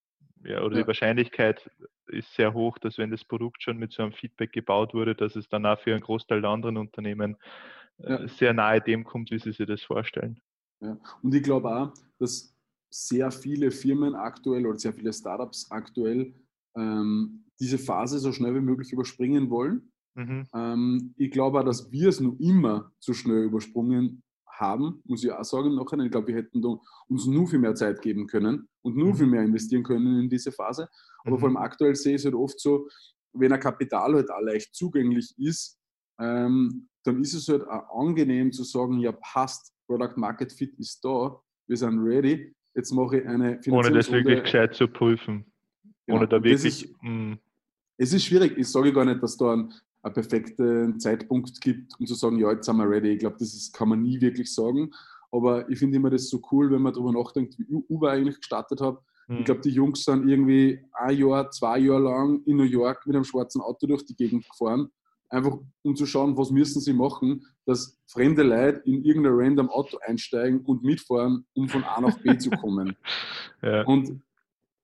[0.43, 1.69] ja, oder die Wahrscheinlichkeit
[2.07, 5.35] ist sehr hoch, dass wenn das Produkt schon mit so einem Feedback gebaut wurde, dass
[5.35, 7.37] es danach für einen Großteil der anderen Unternehmen
[7.97, 10.39] äh, sehr nahe dem kommt, wie sie sich das vorstellen.
[10.81, 10.97] Ja.
[11.21, 12.55] Und ich glaube auch, dass
[12.89, 16.33] sehr viele Firmen aktuell oder sehr viele Startups aktuell
[16.75, 20.47] ähm, diese Phase so schnell wie möglich überspringen wollen Mhm.
[20.53, 24.22] Ähm, ich glaube auch, dass wir es noch immer zu schnell übersprungen
[24.59, 25.75] haben, muss ich auch sagen.
[25.75, 25.99] Nachher.
[25.99, 26.63] Ich glaube, wir hätten
[27.07, 29.15] uns nur viel mehr Zeit geben können und nur mhm.
[29.15, 30.87] viel mehr investieren können in diese Phase.
[31.23, 31.39] Aber mhm.
[31.39, 32.87] vor allem aktuell sehe ich es halt oft so,
[33.33, 35.79] wenn ein Kapital halt auch leicht zugänglich ist,
[36.19, 41.03] ähm, dann ist es halt auch angenehm zu sagen, ja passt, Product Market Fit ist
[41.03, 45.51] da, wir sind ready, jetzt mache ich eine Ohne das wirklich gescheit zu prüfen.
[46.07, 46.85] Ohne ja, da wirklich...
[46.85, 47.33] Ist, mm.
[47.97, 52.05] es ist schwierig, ich sage gar nicht, dass da ein einen perfekten Zeitpunkt gibt, um
[52.05, 53.13] zu sagen, ja, jetzt sind wir ready.
[53.13, 54.91] Ich glaube, das ist, kann man nie wirklich sagen.
[55.31, 58.81] Aber ich finde immer das so cool, wenn man darüber nachdenkt, wie Uber eigentlich gestartet
[58.81, 58.99] hat.
[59.27, 59.37] Mhm.
[59.39, 63.15] Ich glaube, die Jungs sind irgendwie ein Jahr, zwei Jahre lang in New York mit
[63.15, 64.89] einem schwarzen Auto durch die Gegend gefahren,
[65.29, 69.97] einfach um zu schauen, was müssen sie machen, dass fremde Leute in irgendein random Auto
[70.05, 72.95] einsteigen und mitfahren, um von A nach B zu kommen.
[73.63, 73.83] ja.
[73.85, 74.21] Und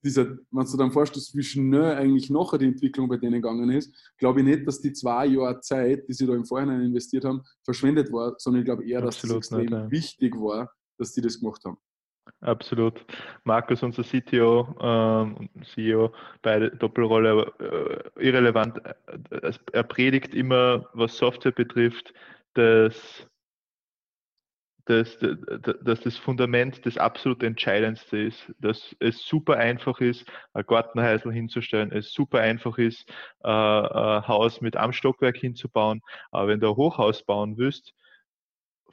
[0.03, 3.93] dieser, wenn du dann vorstellst, wie schnell eigentlich nachher die Entwicklung bei denen gegangen ist,
[4.17, 7.41] glaube ich nicht, dass die zwei Jahre Zeit, die sie da im Vorhinein investiert haben,
[7.63, 9.91] verschwendet war, sondern ich glaube eher, dass es extrem nicht, ja.
[9.91, 11.77] wichtig war, dass die das gemacht haben.
[12.41, 13.05] Absolut.
[13.43, 18.79] Markus, unser CTO ähm, und CEO, beide Doppelrolle, äh, irrelevant.
[19.73, 22.13] Er predigt immer, was Software betrifft,
[22.53, 23.27] dass
[24.89, 25.17] dass,
[25.83, 31.91] dass das Fundament das absolut Entscheidendste ist, dass es super einfach ist, ein Gartenhäusl hinzustellen,
[31.91, 33.07] es super einfach ist,
[33.43, 36.01] äh, ein Haus mit einem Stockwerk hinzubauen.
[36.31, 37.93] Aber wenn du ein Hochhaus bauen willst,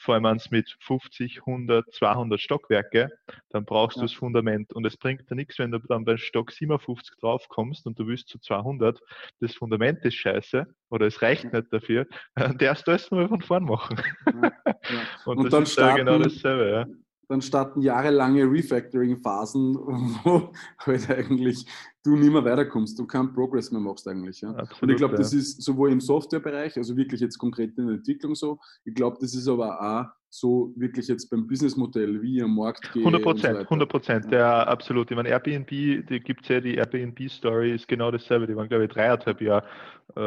[0.06, 3.10] vor allem eins mit 50, 100, 200 Stockwerke,
[3.50, 4.02] dann brauchst ja.
[4.02, 4.72] du das Fundament.
[4.72, 8.28] Und es bringt dir nichts, wenn du dann bei Stock 57 draufkommst und du willst
[8.28, 9.00] zu 200,
[9.40, 11.50] das Fundament ist scheiße oder es reicht ja.
[11.50, 14.00] nicht dafür, dann darfst du alles mal von vorn machen.
[14.26, 14.52] Ja.
[15.26, 16.96] und, und, das ist starten, genau dasselbe.
[17.28, 19.74] Dann starten jahrelange Refactoring-Phasen,
[20.24, 21.66] wo halt eigentlich
[22.04, 24.40] du nie mehr weiterkommst, du keinen Progress mehr machst eigentlich.
[24.40, 24.50] Ja.
[24.50, 25.18] Absolut, und ich glaube, ja.
[25.18, 29.18] das ist sowohl im Softwarebereich, also wirklich jetzt konkret in der Entwicklung so, ich glaube,
[29.20, 30.06] das ist aber auch
[30.38, 33.02] so wirklich jetzt beim Businessmodell, wie ihr am Markt geht.
[33.02, 34.38] 100 Prozent, so 100 Prozent, ja.
[34.38, 34.62] ja.
[34.64, 35.10] absolut.
[35.10, 38.46] Ich meine, Airbnb, die gibt es ja, die Airbnb-Story ist genau dasselbe.
[38.46, 39.66] Die waren, glaube ich, dreieinhalb Jahre
[40.14, 40.20] äh,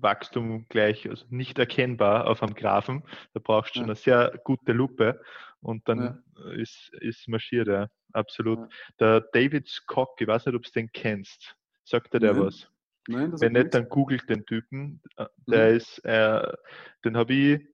[0.00, 3.02] Wachstum gleich, also nicht erkennbar auf einem Graphen.
[3.34, 5.20] Da brauchst du schon eine sehr gute Lupe
[5.60, 6.50] und dann ja.
[6.52, 7.90] ist, ist marschiert er.
[8.12, 8.58] Absolut.
[8.58, 8.68] Ja.
[9.00, 11.56] Der David Skock, ich weiß nicht, ob du den kennst.
[11.84, 12.42] Sagt er der Nein.
[12.42, 12.68] was?
[13.08, 15.00] Nein, Wenn nicht, dann googelt den Typen.
[15.16, 15.76] Äh, der mhm.
[15.76, 16.52] ist, äh,
[17.04, 17.66] den habe ich,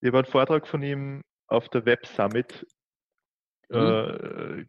[0.00, 2.66] ich habe einen Vortrag von ihm auf der Web Summit
[3.68, 3.76] mhm.
[3.76, 4.64] äh,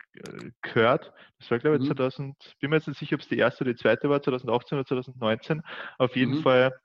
[0.62, 1.14] gehört.
[1.40, 1.88] Das war, glaube ich, mhm.
[1.88, 4.78] 2000, bin mir jetzt nicht sicher, ob es die erste oder die zweite war, 2018
[4.78, 5.62] oder 2019.
[5.98, 6.42] Auf jeden mhm.
[6.42, 6.80] Fall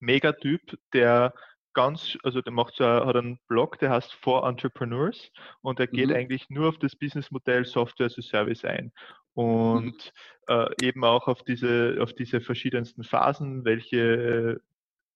[0.00, 0.60] mega Typ,
[0.92, 1.32] der
[1.74, 5.30] ganz, also der macht so, hat einen Blog, der heißt For Entrepreneurs
[5.62, 6.16] und der geht mhm.
[6.16, 8.92] eigentlich nur auf das Businessmodell Software as a Service ein
[9.34, 9.42] mhm.
[9.44, 10.12] und
[10.48, 10.54] mhm.
[10.54, 14.60] äh, eben auch auf diese, auf diese verschiedensten Phasen, welche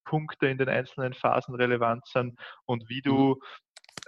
[0.06, 3.42] Punkte in den einzelnen Phasen relevant sind und wie du mhm.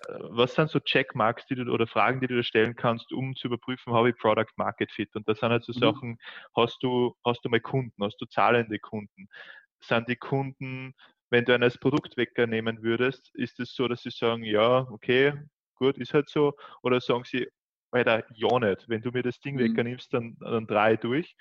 [0.06, 3.34] Äh, was sind so Checkmarks die du, oder Fragen, die du da stellen kannst, um
[3.34, 5.12] zu überprüfen, habe ich Product Market Fit?
[5.16, 5.80] Und das sind halt so mhm.
[5.80, 6.18] Sachen,
[6.54, 9.28] hast du, hast du mal Kunden, hast du zahlende Kunden?
[9.80, 10.94] Sind die Kunden
[11.30, 15.34] wenn du ein als Produkt wegnehmen würdest, ist es so, dass sie sagen, ja, okay,
[15.74, 17.48] gut, ist halt so, oder sagen sie,
[17.90, 18.88] Alter, ja nicht.
[18.88, 19.60] Wenn du mir das Ding mhm.
[19.60, 21.34] wegnimmst, dann, dann drei durch.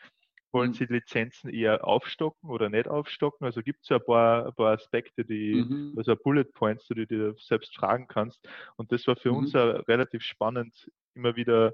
[0.57, 0.73] Wollen mhm.
[0.73, 3.45] sie Lizenzen eher aufstocken oder nicht aufstocken?
[3.45, 5.93] Also gibt es ja ein paar, ein paar Aspekte, die, mhm.
[5.95, 8.49] also Bullet Points, die du dir selbst fragen kannst.
[8.75, 9.59] Und das war für uns mhm.
[9.87, 11.73] relativ spannend, immer wieder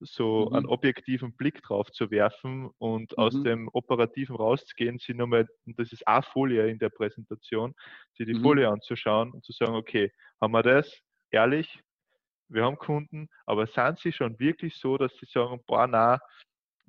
[0.00, 0.56] so mhm.
[0.56, 3.18] einen objektiven Blick drauf zu werfen und mhm.
[3.18, 7.74] aus dem Operativen rauszugehen, sie nochmal, und das ist auch Folie in der Präsentation,
[8.12, 8.42] sie die mhm.
[8.42, 11.00] Folie anzuschauen und zu sagen, okay, haben wir das?
[11.30, 11.80] Ehrlich,
[12.48, 16.20] wir haben Kunden, aber sind sie schon wirklich so, dass sie sagen, boah, na,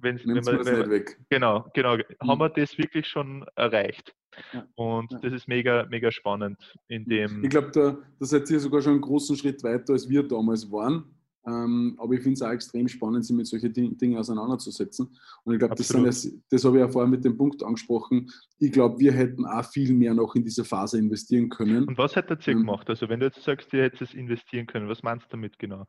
[0.01, 1.19] wenn, wenn man, wenn weg.
[1.29, 2.03] genau, genau, mhm.
[2.27, 4.15] haben wir das wirklich schon erreicht?
[4.53, 4.65] Ja.
[4.75, 5.19] Und ja.
[5.19, 6.57] das ist mega, mega spannend
[6.87, 7.43] in dem.
[7.43, 10.71] Ich glaube, da, da seid ihr sogar schon einen großen Schritt weiter, als wir damals
[10.71, 11.03] waren
[11.49, 15.07] ähm, aber ich finde es auch extrem spannend, sich mit solchen Dingen auseinanderzusetzen.
[15.43, 18.29] Und ich glaube, das, das, das habe ich ja vorher mit dem Punkt angesprochen.
[18.59, 21.85] Ich glaube, wir hätten auch viel mehr noch in diese Phase investieren können.
[21.85, 22.89] Und was hättet ihr ähm, gemacht?
[22.89, 25.85] Also, wenn du jetzt sagst, ihr hättet es investieren können, was meinst du damit genau?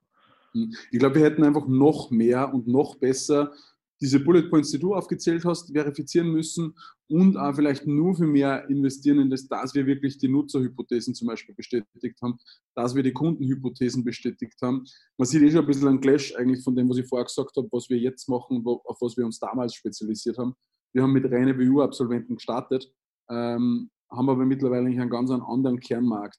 [0.53, 3.53] Hm, ich glaube, wir hätten einfach noch mehr und noch besser
[4.01, 6.75] diese Bullet Points, die du aufgezählt hast, verifizieren müssen
[7.09, 11.29] und auch vielleicht nur für mehr investieren in das, dass wir wirklich die Nutzerhypothesen zum
[11.29, 12.39] Beispiel bestätigt haben,
[12.75, 14.85] dass wir die Kundenhypothesen bestätigt haben.
[15.19, 17.57] Man sieht eh schon ein bisschen ein Clash eigentlich von dem, was ich vorher gesagt
[17.57, 20.55] habe, was wir jetzt machen, auf was wir uns damals spezialisiert haben.
[20.93, 22.91] Wir haben mit reinen WU-Absolventen gestartet,
[23.29, 26.39] ähm, haben aber mittlerweile einen ganz anderen Kernmarkt.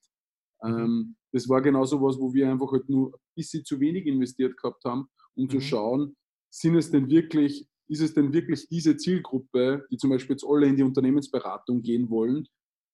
[0.64, 4.06] Ähm, das war genau so was, wo wir einfach halt nur ein bisschen zu wenig
[4.06, 5.50] investiert gehabt haben, um mhm.
[5.50, 6.16] zu schauen,
[6.52, 10.66] sind es denn wirklich, ist es denn wirklich diese Zielgruppe, die zum Beispiel jetzt alle
[10.66, 12.46] in die Unternehmensberatung gehen wollen,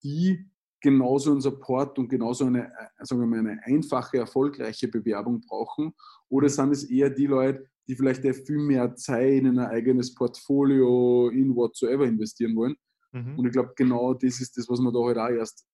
[0.04, 0.46] die
[0.80, 5.92] genauso einen Support und genauso eine, äh, sagen wir mal, eine einfache, erfolgreiche Bewerbung brauchen?
[6.28, 6.52] Oder mhm.
[6.52, 11.54] sind es eher die Leute, die vielleicht viel mehr Zeit in ein eigenes Portfolio, in
[11.56, 12.76] whatsoever investieren wollen?
[13.10, 13.38] Mhm.
[13.38, 15.66] Und ich glaube, genau das ist das, was wir da heute halt auch erst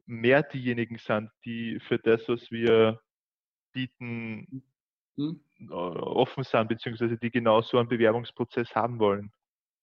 [0.05, 3.01] mehr diejenigen sind, die für das, was wir
[3.73, 4.63] bieten,
[5.17, 5.41] mhm.
[5.69, 9.33] offen sind, beziehungsweise die genau so einen Bewerbungsprozess haben wollen.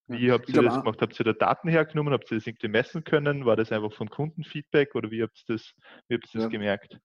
[0.06, 1.02] Wie habt ihr das gemacht?
[1.02, 2.14] Habt ihr da Daten hergenommen?
[2.14, 3.44] Habt ihr das irgendwie messen können?
[3.44, 5.74] War das einfach von Kundenfeedback oder wie habt ihr das,
[6.08, 6.48] wie habt ihr das ja.
[6.48, 6.98] gemerkt?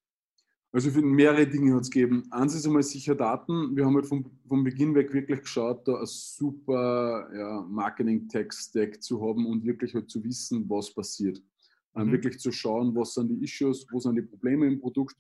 [0.75, 2.23] Also für mehrere Dinge hat es gegeben.
[2.31, 3.73] Eins ist einmal sicher Daten.
[3.77, 9.21] Wir haben halt vom, vom Beginn weg wirklich geschaut, da ein super ja, Marketing-Tech-Stack zu
[9.21, 11.41] haben und wirklich halt zu wissen, was passiert.
[11.95, 12.11] Ähm, mhm.
[12.11, 15.15] wirklich zu schauen, was sind die Issues, wo sind die Probleme im Produkt.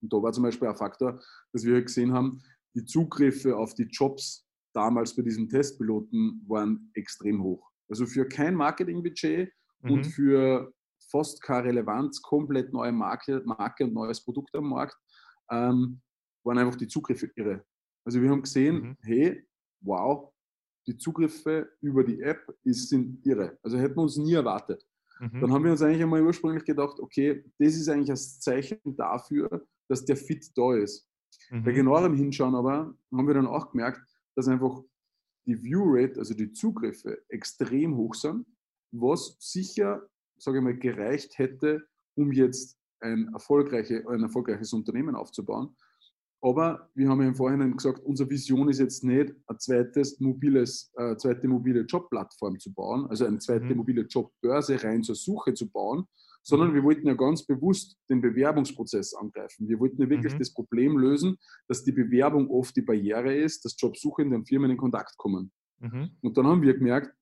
[0.00, 1.20] Und da war zum Beispiel ein Faktor,
[1.52, 2.40] dass wir halt gesehen haben,
[2.74, 7.70] die Zugriffe auf die Jobs damals bei diesem Testpiloten waren extrem hoch.
[7.86, 9.90] Also für kein Marketingbudget mhm.
[9.90, 10.72] und für
[11.10, 14.96] fast keine Relevanz, komplett neue Marke, Marke und neues Produkt am Markt,
[15.50, 16.00] ähm,
[16.44, 17.64] waren einfach die Zugriffe irre.
[18.04, 18.96] Also wir haben gesehen, mhm.
[19.02, 19.46] hey,
[19.82, 20.32] wow,
[20.86, 23.58] die Zugriffe über die App ist, sind irre.
[23.62, 24.84] Also hätten wir uns nie erwartet.
[25.20, 25.40] mhm.
[25.40, 29.66] dann haben wir uns eigentlich einmal ursprünglich gedacht, okay, das ist eigentlich das Zeichen dafür,
[29.88, 31.06] dass der Fit da ist.
[31.50, 31.64] Mhm.
[31.64, 34.00] Bei genauerem Hinschauen aber haben wir dann auch gemerkt,
[34.34, 34.82] dass einfach
[35.46, 38.46] die View-Rate, also die Zugriffe, extrem hoch sind,
[38.92, 40.08] was sicher,
[40.40, 41.82] sage ich mal, gereicht hätte,
[42.16, 45.74] um jetzt ein, erfolgreiche, ein erfolgreiches Unternehmen aufzubauen.
[46.42, 50.90] Aber wir haben ja im Vorhinein gesagt, unsere Vision ist jetzt nicht, ein zweites mobiles,
[50.96, 53.76] äh, zweite mobile Jobplattform zu bauen, also eine zweite mhm.
[53.76, 56.06] mobile Jobbörse rein zur Suche zu bauen,
[56.42, 56.74] sondern mhm.
[56.76, 59.68] wir wollten ja ganz bewusst den Bewerbungsprozess angreifen.
[59.68, 60.38] Wir wollten ja wirklich mhm.
[60.38, 61.36] das Problem lösen,
[61.68, 65.52] dass die Bewerbung oft die Barriere ist, dass Jobsuchende und Firmen in Kontakt kommen.
[65.78, 66.16] Mhm.
[66.22, 67.14] Und dann haben wir gemerkt,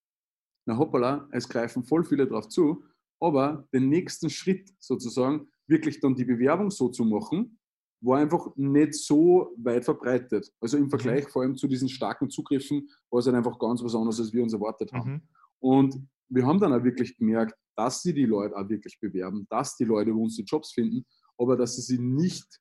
[0.64, 2.84] na hoppala, es greifen voll viele darauf zu,
[3.20, 7.58] aber den nächsten Schritt sozusagen, wirklich dann die Bewerbung so zu machen,
[8.00, 10.52] war einfach nicht so weit verbreitet.
[10.60, 10.90] Also im mhm.
[10.90, 11.30] Vergleich mhm.
[11.30, 14.42] vor allem zu diesen starken Zugriffen war es halt einfach ganz was anderes, als wir
[14.42, 15.12] uns erwartet haben.
[15.12, 15.22] Mhm.
[15.60, 19.76] Und wir haben dann auch wirklich gemerkt, dass sie die Leute auch wirklich bewerben, dass
[19.76, 21.04] die Leute über uns die Jobs finden,
[21.36, 22.60] aber dass sie sie nicht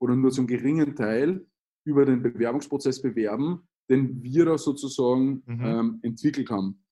[0.00, 1.46] oder nur zum geringen Teil
[1.84, 5.64] über den Bewerbungsprozess bewerben, den wir da sozusagen mhm.
[5.64, 6.84] ähm, entwickelt haben.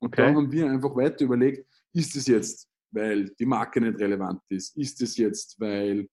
[0.00, 0.32] Und okay.
[0.32, 4.76] da haben wir einfach weiter überlegt, ist es jetzt, weil die Marke nicht relevant ist?
[4.76, 6.08] Ist es jetzt, weil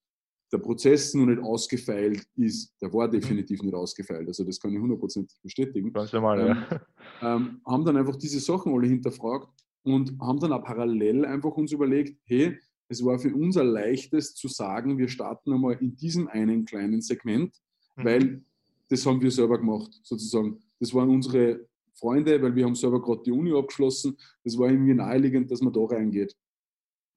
[0.51, 2.73] der Prozess noch nicht ausgefeilt ist?
[2.81, 3.11] Der war mhm.
[3.11, 5.91] definitiv nicht ausgefeilt, also das kann ich hundertprozentig bestätigen.
[5.91, 7.35] Ganz normal, ähm, ja.
[7.35, 9.49] Ähm, haben dann einfach diese Sachen alle hinterfragt
[9.83, 12.57] und haben dann auch parallel einfach uns überlegt, hey,
[12.87, 17.01] es war für uns ein leichtes zu sagen, wir starten einmal in diesem einen kleinen
[17.01, 17.55] Segment,
[17.95, 18.03] mhm.
[18.03, 18.43] weil
[18.89, 20.61] das haben wir selber gemacht, sozusagen.
[20.79, 24.17] Das waren unsere Freunde, weil wir haben selber gerade die Uni abgeschlossen.
[24.43, 26.35] Das war irgendwie naheliegend, dass man da reingeht.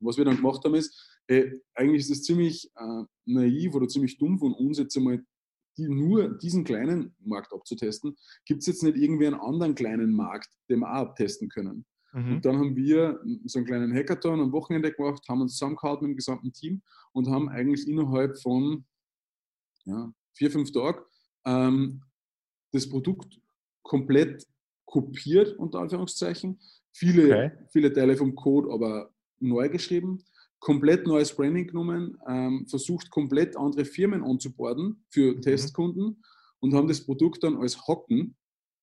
[0.01, 4.17] Was wir dann gemacht haben ist, ey, eigentlich ist es ziemlich äh, naiv oder ziemlich
[4.19, 5.25] dumm von uns jetzt einmal
[5.77, 8.17] die, nur diesen kleinen Markt abzutesten.
[8.45, 11.85] Gibt es jetzt nicht irgendwie einen anderen kleinen Markt, den wir auch abtesten können?
[12.13, 12.37] Mhm.
[12.37, 16.15] Und dann haben wir so einen kleinen Hackathon am Wochenende gemacht, haben uns zusammengehalten mit
[16.15, 18.85] dem gesamten Team und haben eigentlich innerhalb von
[19.85, 21.01] ja, vier, fünf Tagen
[21.45, 22.03] ähm,
[22.73, 23.41] das Produkt
[23.83, 24.47] komplett
[24.89, 26.59] kopiert, unter Anführungszeichen.
[26.93, 27.51] Viele, okay.
[27.71, 30.25] viele Teile vom Code aber neu geschrieben,
[30.59, 35.43] komplett neues Branding genommen, ähm, versucht komplett andere Firmen anzuborden für mhm.
[35.43, 36.23] Testkunden
[36.61, 38.35] und haben das Produkt dann als Hocken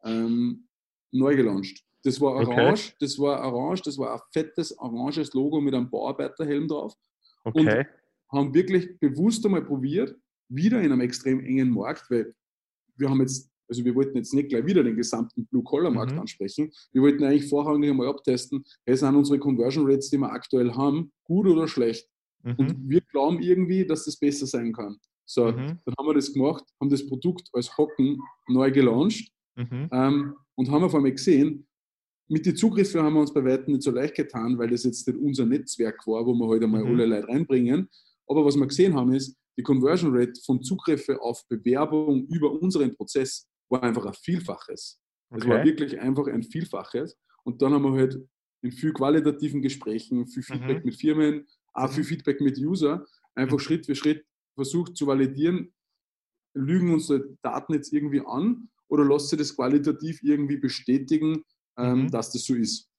[0.04, 0.68] ähm,
[1.12, 1.84] neu gelauncht.
[2.04, 2.96] Das war orange, okay.
[3.00, 6.94] das war orange, das war ein fettes oranges Logo mit einem Bauarbeiterhelm drauf.
[7.44, 7.80] Okay.
[7.80, 7.88] Und
[8.32, 10.16] haben wirklich bewusst einmal probiert,
[10.48, 12.36] wieder in einem extrem engen Markt, weil
[12.96, 16.20] wir haben jetzt, also wir wollten jetzt nicht gleich wieder den gesamten Blue-Collar-Markt mhm.
[16.20, 16.72] ansprechen.
[16.92, 21.12] Wir wollten eigentlich vorrangig einmal abtesten, hey, sind unsere Conversion Rates, die wir aktuell haben,
[21.24, 22.08] gut oder schlecht?
[22.44, 22.56] Mhm.
[22.58, 24.98] Und wir glauben irgendwie, dass das besser sein kann.
[25.26, 25.80] So, mhm.
[25.86, 29.90] dann haben wir das gemacht, haben das Produkt als Hocken neu gelauncht mhm.
[29.92, 31.68] ähm, und haben auf einmal gesehen,
[32.28, 35.08] mit den Zugriffen haben wir uns bei weitem nicht so leicht getan, weil das jetzt
[35.08, 37.00] nicht unser Netzwerk war, wo wir heute halt einmal mhm.
[37.00, 37.90] alle Leute reinbringen.
[38.28, 42.94] Aber was wir gesehen haben, ist, die Conversion Rate von Zugriffe auf Bewerbung über unseren
[42.96, 45.02] Prozess war einfach ein Vielfaches.
[45.32, 45.50] Es okay.
[45.50, 47.18] war wirklich einfach ein Vielfaches.
[47.44, 48.20] Und dann haben wir halt
[48.62, 50.86] in viel qualitativen Gesprächen, viel Feedback mhm.
[50.86, 52.08] mit Firmen, auch viel mhm.
[52.08, 53.62] Feedback mit User, einfach mhm.
[53.62, 54.26] Schritt für Schritt
[54.56, 55.74] versucht zu validieren,
[56.54, 61.44] lügen unsere Daten jetzt irgendwie an oder lässt sich das qualitativ irgendwie bestätigen,
[61.78, 62.12] ähm, mhm.
[62.12, 62.90] dass das so ist.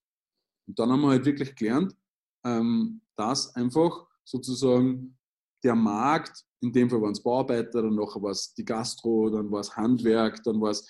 [0.68, 1.96] Und dann haben wir halt wirklich gelernt,
[2.44, 5.16] ähm, dass einfach sozusagen
[5.62, 9.50] der Markt, in dem Fall waren es Bauarbeiter, dann nachher war es die Gastro, dann
[9.50, 10.88] war es Handwerk, dann war es,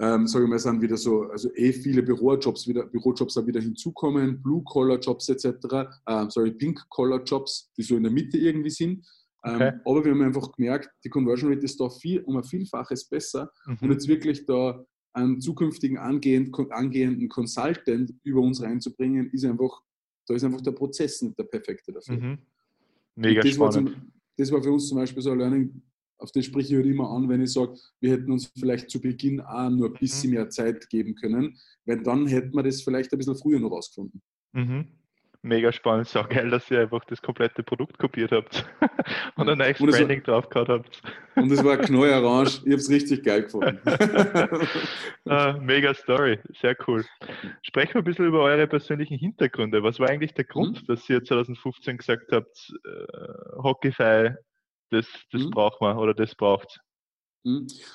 [0.00, 3.60] ähm, sage ich mal, sind wieder so, also eh viele Bürojobs wieder, Bürojobs da wieder
[3.60, 5.46] hinzukommen, Blue-Collar-Jobs etc.,
[6.08, 9.06] ähm, sorry, Pink-Collar-Jobs, die so in der Mitte irgendwie sind.
[9.44, 9.68] Ähm, okay.
[9.68, 13.08] Ähm, aber wir haben einfach gemerkt, die Conversion Rate ist da viel, um ein Vielfaches
[13.08, 13.78] besser mhm.
[13.80, 19.80] und jetzt wirklich da einen zukünftigen angehend, angehenden Consultant über uns reinzubringen, ist einfach,
[20.26, 22.16] da ist einfach der Prozess nicht der perfekte dafür.
[22.16, 22.38] Mhm.
[23.18, 23.74] Mega das spannend.
[23.74, 25.82] War zum, das war für uns zum Beispiel so ein Learning,
[26.18, 29.00] auf das spreche ich halt immer an, wenn ich sage, wir hätten uns vielleicht zu
[29.00, 30.36] Beginn auch nur ein bisschen mhm.
[30.36, 34.20] mehr Zeit geben können, weil dann hätten wir das vielleicht ein bisschen früher noch rausgefunden.
[34.52, 34.97] Mhm
[35.48, 36.06] mega spannend.
[36.06, 38.64] So geil, dass ihr einfach das komplette Produkt kopiert habt
[39.36, 41.02] und ein neues Branding drauf gehabt habt.
[41.34, 42.48] Und es war knallorange.
[42.48, 43.80] Ich habe es richtig geil gefunden.
[45.24, 47.04] ah, mega Story, sehr cool.
[47.62, 49.82] Sprechen wir ein bisschen über eure persönlichen Hintergründe.
[49.82, 50.86] Was war eigentlich der Grund, mhm.
[50.86, 54.34] dass ihr 2015 gesagt habt, äh, Hockeyfy,
[54.90, 55.50] das, das mhm.
[55.50, 56.87] braucht man oder das braucht hm?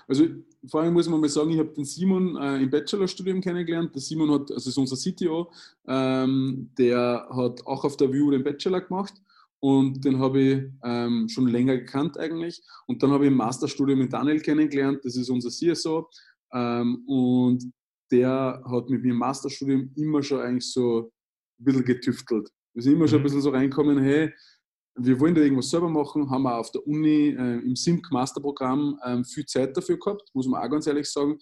[0.08, 0.28] Also
[0.68, 3.94] vor allem muss man mal sagen, ich habe den Simon äh, im Bachelorstudium kennengelernt.
[3.94, 5.52] Der Simon hat, also ist unser CTO,
[5.88, 9.14] ähm, der hat auch auf der View den Bachelor gemacht
[9.60, 12.62] und den habe ich ähm, schon länger gekannt eigentlich.
[12.88, 16.10] Und dann habe ich im Masterstudium mit Daniel kennengelernt, das ist unser CSO
[16.54, 17.72] ähm, und
[18.12, 21.12] der hat mit mir im Masterstudium immer schon eigentlich so
[21.60, 22.50] ein bisschen getüftelt.
[22.74, 23.24] Wir sind immer schon ein mhm.
[23.24, 24.34] bisschen so reinkommen, hey,
[24.96, 29.00] wir wollen da irgendwas selber machen, haben wir auf der Uni äh, im SIMC Masterprogramm
[29.06, 31.40] ähm, viel Zeit dafür gehabt, muss man auch ganz ehrlich sagen.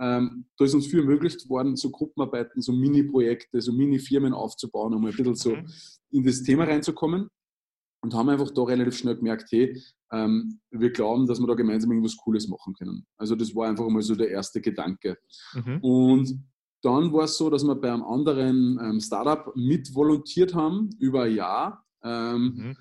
[0.00, 5.04] Ähm, da ist uns viel ermöglicht worden, so Gruppenarbeiten, so Mini-Projekte, so Mini-Firmen aufzubauen, um
[5.04, 5.66] ein bisschen so mhm.
[6.10, 7.28] in das Thema reinzukommen.
[8.02, 9.78] Und haben einfach da relativ schnell gemerkt, hey,
[10.10, 13.06] ähm, wir glauben, dass wir da gemeinsam irgendwas Cooles machen können.
[13.18, 15.18] Also das war einfach mal so der erste Gedanke.
[15.52, 15.78] Mhm.
[15.82, 16.44] Und
[16.82, 21.34] dann war es so, dass wir bei einem anderen ähm, Startup mitvolontiert haben über ein
[21.34, 21.84] Jahr.
[22.02, 22.76] Ähm, mhm.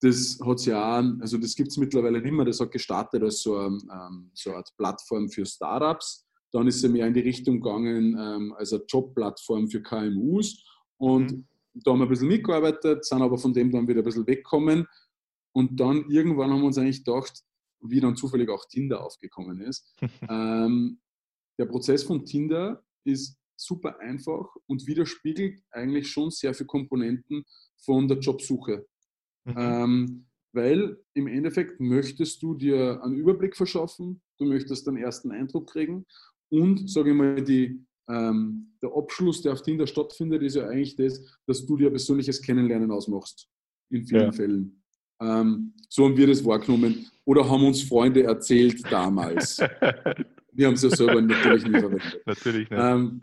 [0.00, 2.44] Das hat ja, also das gibt es mittlerweile nicht mehr.
[2.44, 6.24] Das hat gestartet als so, ähm, so eine Art Plattform für Startups.
[6.52, 10.64] Dann ist sie mehr in die Richtung gegangen ähm, als eine Jobplattform für KMUs.
[10.98, 11.48] Und mhm.
[11.74, 14.86] da haben wir ein bisschen mitgearbeitet, sind aber von dem dann wieder ein bisschen weggekommen.
[15.52, 17.42] Und dann irgendwann haben wir uns eigentlich gedacht,
[17.80, 19.94] wie dann zufällig auch Tinder aufgekommen ist.
[20.28, 21.00] ähm,
[21.58, 27.44] der Prozess von Tinder ist super einfach und widerspiegelt eigentlich schon sehr viele Komponenten
[27.76, 28.86] von der Jobsuche.
[29.44, 29.54] Mhm.
[29.56, 35.70] Ähm, weil im Endeffekt möchtest du dir einen Überblick verschaffen, du möchtest einen ersten Eindruck
[35.70, 36.06] kriegen
[36.48, 40.96] und, sage ich mal, die, ähm, der Abschluss, der auf Tinder stattfindet, ist ja eigentlich
[40.96, 43.48] das, dass du dir ein persönliches Kennenlernen ausmachst.
[43.90, 44.32] In vielen ja.
[44.32, 44.82] Fällen.
[45.20, 47.06] Ähm, so haben wir das wahrgenommen.
[47.24, 49.58] Oder haben uns Freunde erzählt damals.
[50.58, 52.20] wir haben es ja selber natürlich nie verwendet.
[52.26, 52.80] Natürlich nicht.
[52.82, 53.22] Ähm,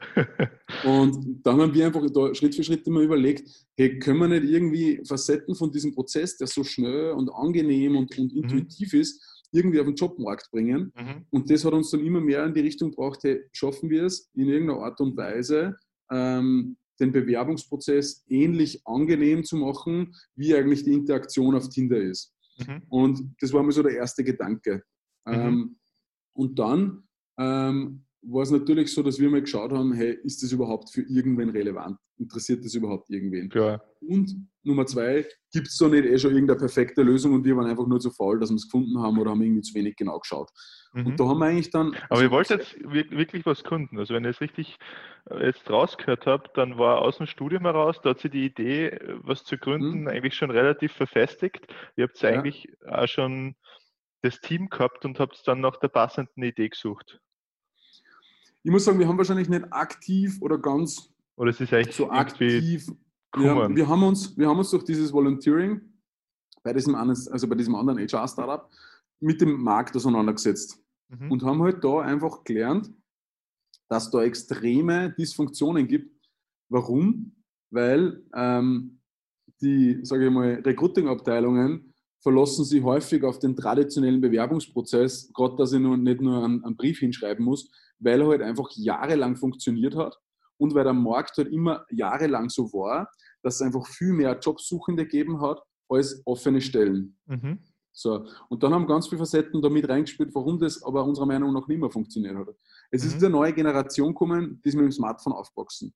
[0.86, 4.46] und dann haben wir einfach da Schritt für Schritt immer überlegt, hey, können wir nicht
[4.46, 8.42] irgendwie Facetten von diesem Prozess, der so schnell und angenehm und, und mhm.
[8.42, 9.00] intuitiv mhm.
[9.02, 10.94] ist, irgendwie auf den Jobmarkt bringen.
[10.96, 11.26] Mhm.
[11.30, 14.32] Und das hat uns dann immer mehr in die Richtung gebracht, hey, schaffen wir es
[14.34, 15.76] in irgendeiner Art und Weise,
[16.10, 22.34] ähm, den Bewerbungsprozess ähnlich angenehm zu machen, wie eigentlich die Interaktion auf Tinder ist.
[22.66, 22.84] Mhm.
[22.88, 24.84] Und das war mir so der erste Gedanke.
[25.26, 25.34] Mhm.
[25.34, 25.76] Ähm,
[26.32, 27.02] und dann
[27.38, 31.02] ähm, war es natürlich so, dass wir mal geschaut haben, hey, ist das überhaupt für
[31.02, 31.98] irgendwen relevant?
[32.18, 33.50] Interessiert das überhaupt irgendwen?
[33.50, 33.84] Klar.
[34.02, 37.68] Und Nummer zwei, gibt es da nicht eh schon irgendeine perfekte Lösung und wir waren
[37.68, 40.20] einfach nur zu faul, dass wir es gefunden haben oder haben irgendwie zu wenig genau
[40.20, 40.50] geschaut.
[40.94, 41.06] Mhm.
[41.06, 41.96] Und da haben wir eigentlich dann...
[42.10, 44.00] Aber ihr wollt jetzt wirklich was kunden.
[44.00, 44.78] Also wenn ihr es richtig
[45.30, 48.98] äh, jetzt rausgehört habt, dann war aus dem Studium heraus, da hat sich die Idee,
[49.22, 50.08] was zu gründen, mhm.
[50.08, 51.68] eigentlich schon relativ verfestigt.
[51.96, 52.30] Ihr habt ja.
[52.30, 53.56] eigentlich auch schon
[54.26, 57.22] das Team gehabt und habt dann nach der passenden Idee gesucht.
[58.64, 62.10] Ich muss sagen, wir haben wahrscheinlich nicht aktiv oder ganz oder es ist eigentlich so
[62.10, 62.88] aktiv.
[63.36, 65.82] Wir, wir, haben uns, wir haben uns durch dieses Volunteering
[66.64, 68.70] bei diesem, also bei diesem anderen HR-Startup
[69.20, 71.32] mit dem Markt auseinandergesetzt mhm.
[71.32, 72.92] und haben halt da einfach gelernt,
[73.90, 76.30] dass da extreme Dysfunktionen gibt.
[76.70, 77.36] Warum?
[77.70, 79.02] Weil ähm,
[79.62, 81.94] die, sage ich mal, Recruiting-Abteilungen
[82.26, 86.76] verlassen sich häufig auf den traditionellen Bewerbungsprozess, gerade dass ich nur, nicht nur einen, einen
[86.76, 87.70] Brief hinschreiben muss,
[88.00, 90.18] weil er halt einfach jahrelang funktioniert hat
[90.58, 93.12] und weil der Markt halt immer jahrelang so war,
[93.44, 97.16] dass es einfach viel mehr Jobsuchende gegeben hat als offene Stellen.
[97.28, 97.60] Mhm.
[97.92, 98.26] So.
[98.50, 101.68] Und dann haben ganz viele Facetten da mit reingespielt, warum das aber unserer Meinung nach
[101.68, 102.48] nicht mehr funktioniert hat.
[102.90, 103.10] Es mhm.
[103.10, 105.94] ist eine neue Generation gekommen, die ist mit dem Smartphone aufgewachsen.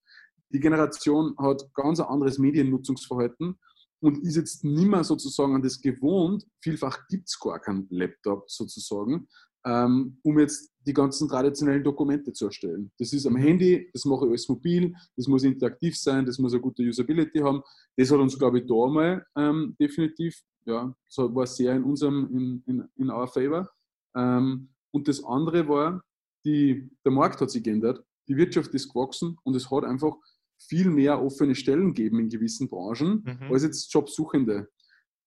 [0.49, 3.57] Die Generation hat ganz ein anderes Mediennutzungsverhalten
[4.01, 6.45] und ist jetzt nicht mehr sozusagen an das gewohnt.
[6.61, 9.27] Vielfach gibt es gar keinen Laptop sozusagen,
[9.65, 12.91] ähm, um jetzt die ganzen traditionellen Dokumente zu erstellen.
[12.97, 13.37] Das ist am mhm.
[13.37, 17.39] Handy, das mache ich alles mobil, das muss interaktiv sein, das muss eine gute Usability
[17.39, 17.61] haben.
[17.95, 22.29] Das hat uns, glaube ich, da mal ähm, definitiv, ja, das war sehr in unserem,
[22.31, 23.69] in, in, in our favor.
[24.15, 26.01] Ähm, und das andere war,
[26.45, 30.15] die, der Markt hat sich geändert, die Wirtschaft ist gewachsen und es hat einfach
[30.59, 33.51] viel mehr offene Stellen gegeben in gewissen Branchen mhm.
[33.51, 34.67] als jetzt Jobsuchende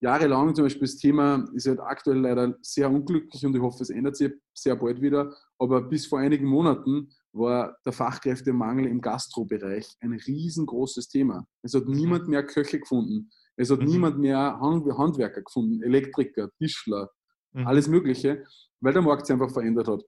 [0.03, 3.91] jahrelang zum Beispiel das Thema ist halt aktuell leider sehr unglücklich und ich hoffe, es
[3.91, 5.33] ändert sich sehr bald wieder.
[5.59, 11.47] Aber bis vor einigen Monaten war der Fachkräftemangel im Gastrobereich ein riesengroßes Thema.
[11.63, 11.95] Es hat mhm.
[11.95, 13.31] niemand mehr Köche gefunden.
[13.57, 13.87] Es hat mhm.
[13.87, 17.09] niemand mehr Handwerker gefunden, Elektriker, Tischler,
[17.53, 17.67] mhm.
[17.67, 18.45] alles Mögliche,
[18.81, 20.03] weil der Markt sich einfach verändert hat.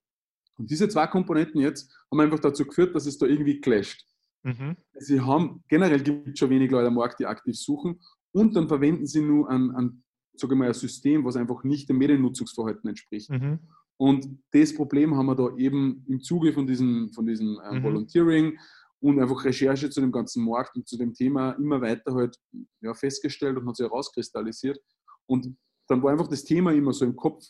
[0.58, 4.04] Und diese zwei Komponenten jetzt haben einfach dazu geführt, dass es da irgendwie clasht.
[4.44, 4.76] Mhm.
[4.94, 8.00] Sie haben, generell gibt es schon wenig Leute am Markt, die aktiv suchen
[8.32, 11.98] und dann verwenden sie nur ein, ein, sage mal, ein System, was einfach nicht dem
[11.98, 13.30] Mediennutzungsverhalten entspricht.
[13.30, 13.60] Mhm.
[13.96, 17.82] Und das Problem haben wir da eben im Zuge von diesem, von diesem äh, mhm.
[17.82, 18.58] Volunteering
[19.00, 22.36] und einfach Recherche zu dem ganzen Markt und zu dem Thema immer weiter halt
[22.80, 24.78] ja, festgestellt und hat sich herauskristallisiert.
[25.26, 25.56] Und
[25.88, 27.44] dann war einfach das Thema immer so im Kopf.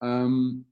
[0.00, 0.66] Ähm,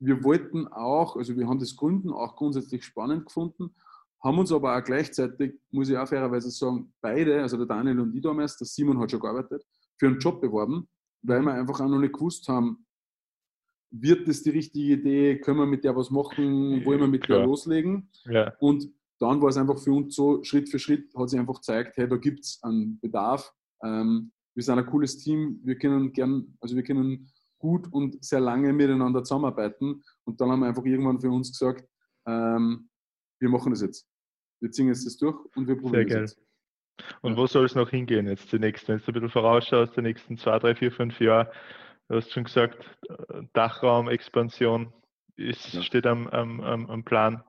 [0.00, 3.74] wir wollten auch, also wir haben das Gründen auch grundsätzlich spannend gefunden,
[4.22, 8.14] haben uns aber auch gleichzeitig, muss ich auch fairerweise sagen, beide, also der Daniel und
[8.14, 9.64] ich damals, der Simon hat schon gearbeitet,
[9.98, 10.88] für einen Job beworben,
[11.22, 12.84] weil wir einfach auch noch nicht gewusst haben,
[13.90, 17.38] wird das die richtige Idee, können wir mit der was machen, wollen wir mit Klar.
[17.38, 18.10] der loslegen?
[18.24, 18.52] Ja.
[18.58, 18.88] Und
[19.18, 22.08] dann war es einfach für uns so, Schritt für Schritt hat sich einfach gezeigt, hey,
[22.08, 23.52] da gibt es einen Bedarf.
[23.82, 28.40] Ähm, wir sind ein cooles Team, wir können gern, also wir können gut und sehr
[28.40, 30.02] lange miteinander zusammenarbeiten.
[30.24, 31.88] Und dann haben wir einfach irgendwann für uns gesagt,
[32.26, 32.88] ähm,
[33.40, 34.06] wir machen das jetzt.
[34.60, 36.20] Wir ziehen jetzt das durch und wir probieren Sehr geil.
[36.22, 36.40] Jetzt.
[37.22, 40.02] Und wo soll es noch hingehen jetzt die nächsten, wenn du ein bisschen vorausschaust, die
[40.02, 41.50] nächsten zwei, drei, vier, fünf Jahre?
[42.08, 42.84] Du hast schon gesagt,
[43.52, 44.92] Dachraum, Expansion
[45.36, 45.82] ist, ja.
[45.82, 47.44] steht am, am, am Plan.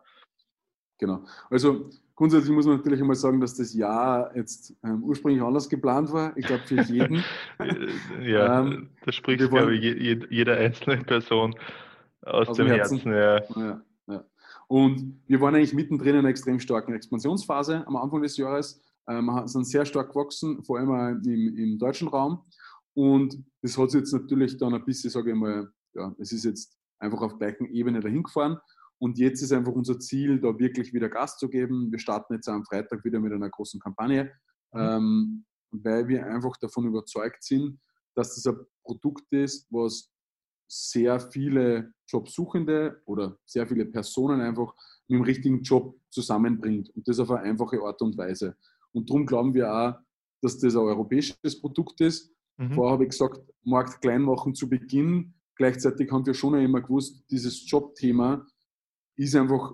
[1.00, 1.24] Genau.
[1.50, 6.12] Also grundsätzlich muss man natürlich einmal sagen, dass das Jahr jetzt ähm, ursprünglich anders geplant
[6.12, 6.36] war.
[6.38, 7.24] Ich glaube, für jeden.
[8.22, 11.56] ja, ähm, da spricht, glaube ich, je, jeder einzelne Person
[12.22, 13.00] aus, aus dem, Herzen.
[13.00, 13.62] Herzen ja.
[13.64, 13.82] Ja, ja.
[14.70, 18.80] Und wir waren eigentlich mittendrin in einer extrem starken Expansionsphase am Anfang des Jahres.
[19.08, 22.44] Ähm, sind sehr stark gewachsen, vor allem im, im deutschen Raum.
[22.94, 26.46] Und das hat sich jetzt natürlich dann ein bisschen, sage ich mal, ja, es ist
[26.46, 28.60] jetzt einfach auf gleichen Ebene dahin gefahren.
[29.00, 31.92] Und jetzt ist einfach unser Ziel, da wirklich wieder Gas zu geben.
[31.92, 34.26] Wir starten jetzt am Freitag wieder mit einer großen Kampagne,
[34.72, 34.80] mhm.
[34.80, 37.80] ähm, weil wir einfach davon überzeugt sind,
[38.14, 40.12] dass das ein Produkt ist, was
[40.68, 44.74] sehr viele Jobsuchende oder sehr viele Personen einfach
[45.08, 48.56] mit dem richtigen Job zusammenbringt und das auf eine einfache Art und Weise.
[48.92, 49.94] Und darum glauben wir auch,
[50.42, 52.32] dass das ein europäisches Produkt ist.
[52.58, 52.74] Mhm.
[52.74, 55.34] Vorher habe ich gesagt, Markt klein machen zu Beginn.
[55.56, 58.46] Gleichzeitig haben wir schon immer gewusst, dieses Jobthema
[59.16, 59.74] ist einfach,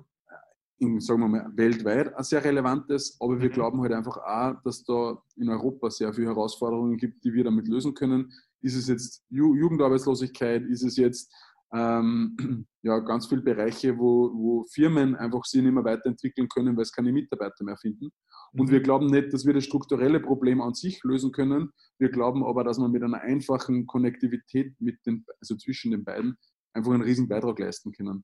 [0.79, 3.53] in, sagen wir mal, weltweit ein sehr relevantes, aber wir mhm.
[3.53, 7.67] glauben halt einfach auch, dass da in Europa sehr viele Herausforderungen gibt, die wir damit
[7.67, 8.33] lösen können.
[8.61, 10.63] Ist es jetzt Jugendarbeitslosigkeit?
[10.63, 11.31] Ist es jetzt
[11.73, 12.37] ähm,
[12.83, 16.91] ja, ganz viele Bereiche, wo, wo Firmen einfach sich nicht mehr weiterentwickeln können, weil es
[16.91, 18.09] keine Mitarbeiter mehr finden.
[18.53, 18.71] Und mhm.
[18.71, 21.71] wir glauben nicht, dass wir das strukturelle Problem an sich lösen können.
[21.99, 26.37] Wir glauben aber, dass man mit einer einfachen Konnektivität mit den, also zwischen den beiden
[26.73, 28.23] einfach einen riesen Beitrag leisten können.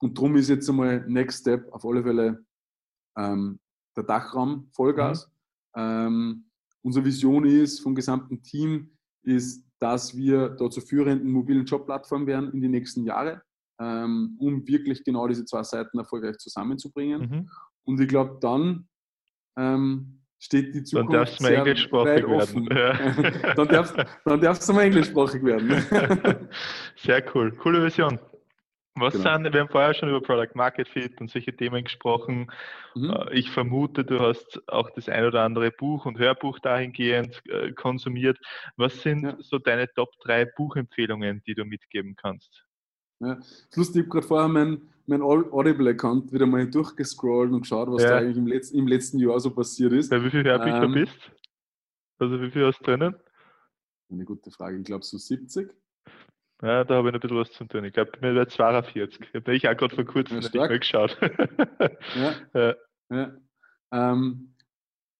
[0.00, 2.44] Und darum ist jetzt einmal Next Step auf alle Fälle
[3.16, 3.60] ähm,
[3.96, 5.30] der Dachraum Vollgas.
[5.74, 5.80] Mhm.
[5.80, 6.50] Ähm,
[6.82, 12.52] unsere Vision ist vom gesamten Team, ist, dass wir da zur führenden mobilen Jobplattform werden
[12.52, 13.42] in die nächsten Jahre,
[13.80, 17.20] ähm, um wirklich genau diese zwei Seiten erfolgreich zusammenzubringen.
[17.20, 17.50] Mhm.
[17.84, 18.88] Und ich glaube, dann
[19.56, 22.68] ähm, steht die Zukunft dann darfst du mal englischsprachig werden.
[22.70, 23.54] Ja.
[23.54, 25.84] dann, darfst, dann darfst du mal englischsprachig werden.
[26.96, 27.52] Sehr cool.
[27.56, 28.18] Coole Vision.
[29.00, 29.36] Was genau.
[29.36, 32.50] sind, wir haben vorher schon über Product Market Fit und solche Themen gesprochen.
[32.94, 33.10] Mhm.
[33.10, 37.72] Äh, ich vermute, du hast auch das ein oder andere Buch und Hörbuch dahingehend äh,
[37.72, 38.38] konsumiert.
[38.76, 39.36] Was sind ja.
[39.40, 42.64] so deine Top 3 Buchempfehlungen, die du mitgeben kannst?
[43.20, 43.38] Ja,
[43.74, 48.10] lustig, ich habe gerade vorher mein, mein Audible-Account wieder mal durchgescrollt und geschaut, was ja.
[48.10, 50.10] da eigentlich im letzten, im letzten Jahr so passiert ist.
[50.10, 51.32] Bei wie viele Hörbücher ähm, bist
[52.18, 53.16] Also wie viel hast du drinnen?
[54.10, 54.78] Eine gute Frage.
[54.78, 55.70] Ich glaube so 70.
[56.62, 57.84] Ja, da habe ich noch ein bisschen was zu tun.
[57.84, 59.20] Ich glaube, mir wäre 42.
[59.20, 61.16] Ich habe ich auch gerade vor kurzem ja, nicht mehr geschaut.
[62.16, 62.34] ja.
[62.54, 62.74] ja.
[63.10, 63.32] ja.
[63.92, 64.54] Ähm,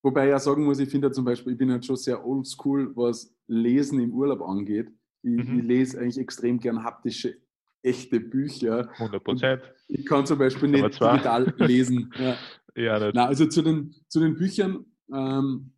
[0.03, 2.27] wobei ich ja sagen muss, ich finde ja zum Beispiel, ich bin halt schon sehr
[2.27, 4.91] oldschool, was Lesen im Urlaub angeht.
[5.23, 5.61] Ich, mhm.
[5.61, 7.37] ich lese eigentlich extrem gern haptische,
[7.83, 8.91] echte Bücher.
[8.95, 9.63] 100 Prozent.
[9.87, 12.13] Ich kann zum Beispiel nicht digital lesen.
[12.19, 12.99] Ja.
[12.99, 13.11] ja.
[13.15, 15.73] Na, also zu den, zu den Büchern, ähm,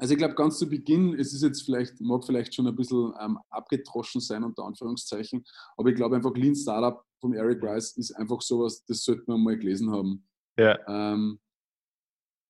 [0.00, 3.12] also ich glaube, ganz zu Beginn, es ist jetzt vielleicht, mag vielleicht schon ein bisschen
[3.20, 5.44] ähm, abgedroschen sein, unter Anführungszeichen,
[5.76, 9.42] aber ich glaube einfach, Lean Startup von Eric Rice ist einfach sowas, das sollte man
[9.42, 10.26] mal gelesen haben.
[10.58, 10.78] Ja.
[10.88, 11.38] Ähm,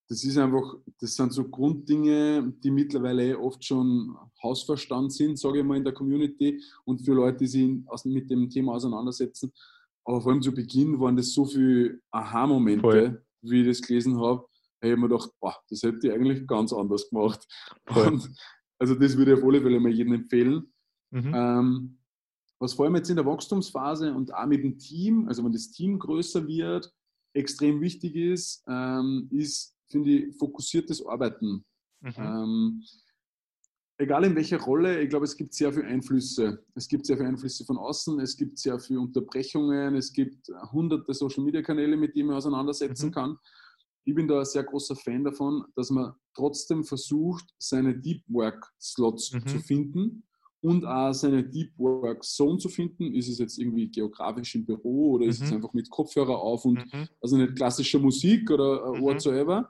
[0.08, 5.64] das ist einfach, das sind so Grunddinge, die mittlerweile oft schon Hausverstand sind, sage ich
[5.64, 7.68] mal, in der Community und für Leute, die sich
[8.04, 9.52] mit dem Thema auseinandersetzen.
[10.04, 14.49] Aber vor allem zu Beginn waren das so viele Aha-Momente, wie ich das gelesen habe
[14.82, 17.46] habe ich mir gedacht, boah, das hätte ich eigentlich ganz anders gemacht.
[17.94, 18.30] Und,
[18.78, 20.72] also das würde ich auf alle Fälle mal jedem empfehlen.
[21.10, 21.32] Mhm.
[21.34, 21.98] Ähm,
[22.58, 25.70] was vor allem jetzt in der Wachstumsphase und auch mit dem Team, also wenn das
[25.70, 26.92] Team größer wird,
[27.32, 31.64] extrem wichtig ist, ähm, ist, finde ich, fokussiertes Arbeiten.
[32.00, 32.14] Mhm.
[32.16, 32.84] Ähm,
[33.98, 36.64] egal in welcher Rolle, ich glaube, es gibt sehr viele Einflüsse.
[36.74, 41.14] Es gibt sehr viele Einflüsse von außen, es gibt sehr viele Unterbrechungen, es gibt hunderte
[41.14, 43.12] Social-Media-Kanäle, mit denen man auseinandersetzen mhm.
[43.12, 43.38] kann
[44.04, 48.72] ich bin da ein sehr großer Fan davon, dass man trotzdem versucht, seine Deep Work
[48.80, 49.46] Slots mhm.
[49.46, 50.22] zu finden
[50.62, 53.14] und auch seine Deep Work Zone zu finden.
[53.14, 55.30] Ist es jetzt irgendwie geografisch im Büro oder mhm.
[55.30, 55.56] ist es mhm.
[55.56, 57.08] einfach mit Kopfhörer auf und mhm.
[57.20, 59.02] also nicht klassische Musik oder äh, mhm.
[59.02, 59.68] whatsoever.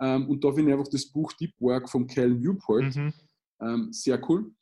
[0.00, 3.12] Ähm, und da finde ich einfach das Buch Deep Work von Cal Newport mhm.
[3.60, 4.52] ähm, sehr cool.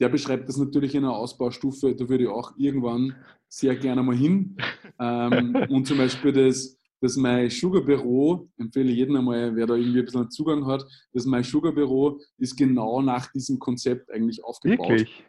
[0.00, 3.14] Der beschreibt das natürlich in einer Ausbaustufe, da würde ich auch irgendwann
[3.48, 4.56] sehr gerne mal hin.
[4.98, 10.04] ähm, und zum Beispiel das dass mein Sugar-Büro, empfehle jedem einmal, wer da irgendwie ein
[10.04, 14.88] bisschen Zugang hat, dass mein Sugar-Büro ist genau nach diesem Konzept eigentlich aufgebaut.
[14.88, 15.24] Wirklich?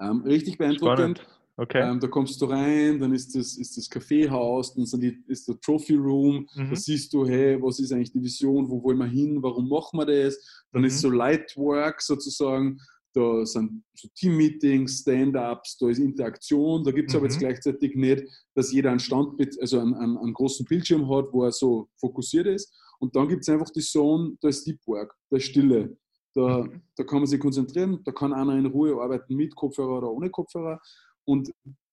[0.00, 1.18] Ähm, richtig beeindruckend.
[1.18, 1.32] Spannend.
[1.58, 1.90] Okay.
[1.90, 5.48] Ähm, da kommst du rein, dann ist das, ist das Kaffeehaus, dann sind die, ist
[5.48, 6.70] der Trophy Room, Mhm.
[6.70, 9.98] da siehst du, hey, was ist eigentlich die Vision, wo wollen wir hin, warum machen
[9.98, 10.64] wir das?
[10.72, 10.88] Dann Mhm.
[10.88, 12.78] ist so Lightwork sozusagen,
[13.16, 17.30] da sind so Team-Meetings, Stand-Ups, da ist Interaktion, da gibt es aber Mhm.
[17.30, 21.44] jetzt gleichzeitig nicht, dass jeder einen Stand, also einen, einen, einen großen Bildschirm hat, wo
[21.44, 22.70] er so fokussiert ist.
[22.98, 25.96] Und dann gibt es einfach die Zone, da ist Deep Work, da ist Stille.
[26.34, 26.82] Da, Mhm.
[26.94, 30.28] da kann man sich konzentrieren, da kann einer in Ruhe arbeiten mit Kopfhörer oder ohne
[30.28, 30.78] Kopfhörer.
[31.24, 31.50] Und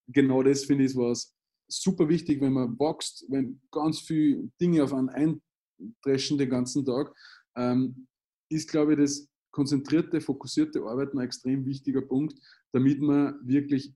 [0.08, 1.34] genau das finde ich was
[1.70, 7.16] super wichtig, wenn man wächst, wenn ganz viele Dinge auf einen eindreschen den ganzen Tag,
[7.56, 8.08] ähm,
[8.50, 12.38] ist, glaube ich, das konzentrierte, fokussierte Arbeiten ein extrem wichtiger Punkt,
[12.74, 13.94] damit man wirklich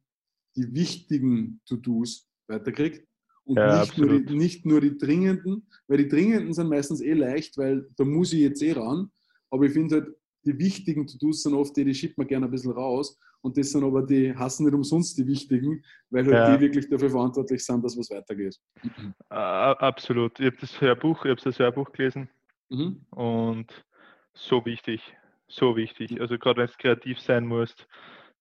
[0.55, 3.05] die wichtigen To-Dos weiterkriegt
[3.43, 7.13] und Ja, nicht, nur die, nicht nur die dringenden, weil die dringenden sind meistens eh
[7.13, 9.11] leicht, weil da muss ich jetzt eh ran.
[9.49, 12.51] Aber ich finde halt, die wichtigen To-Dos sind oft die, die schiebt man gerne ein
[12.51, 13.19] bisschen raus.
[13.41, 16.55] Und das sind aber die, hassen nicht umsonst die wichtigen, weil halt Ja.
[16.57, 18.57] die wirklich dafür verantwortlich sind, dass was weitergeht.
[19.29, 20.39] Absolut.
[20.39, 22.29] Ich habe das Hörbuch, ich habe das Hörbuch gelesen
[22.69, 23.05] Mhm.
[23.11, 23.85] und
[24.33, 25.01] so wichtig,
[25.47, 26.19] so wichtig.
[26.19, 27.87] Also gerade wenn du kreativ sein musst,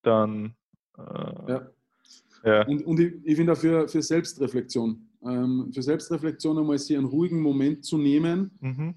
[0.03, 0.55] dann
[0.99, 1.71] äh, Ja.
[2.45, 2.67] ja.
[2.67, 5.09] Und, und ich, ich finde auch für, Selbstreflexion.
[5.25, 8.57] Ähm, für Selbstreflexion einmal sich einen ruhigen Moment zu nehmen.
[8.61, 8.95] Mhm.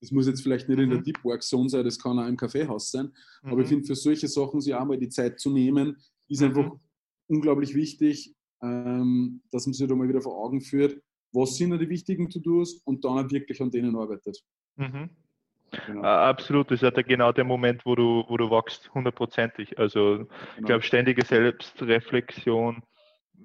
[0.00, 1.04] Das muss jetzt vielleicht nicht in der Mhm.
[1.04, 3.12] Deep Work Zone sein, das kann auch im Kaffeehaus sein.
[3.42, 3.74] Aber ich Mhm.
[3.74, 5.96] finde, für solche Sachen sich auch mal die Zeit zu nehmen,
[6.28, 6.48] ist Mhm.
[6.48, 6.72] einfach
[7.28, 11.00] unglaublich wichtig, ähm, dass man sich da mal wieder vor Augen führt,
[11.32, 14.42] was sind denn die wichtigen To-Dos und dann auch wirklich an denen arbeitet.
[14.76, 15.08] Mhm.
[15.86, 18.92] Genau, Äh, Absolut, das ist ja der, genau der Moment, wo du, wo du wachst,
[18.94, 19.78] hundertprozentig.
[19.78, 20.66] Also ich genau.
[20.66, 22.82] glaube, ständige Selbstreflexion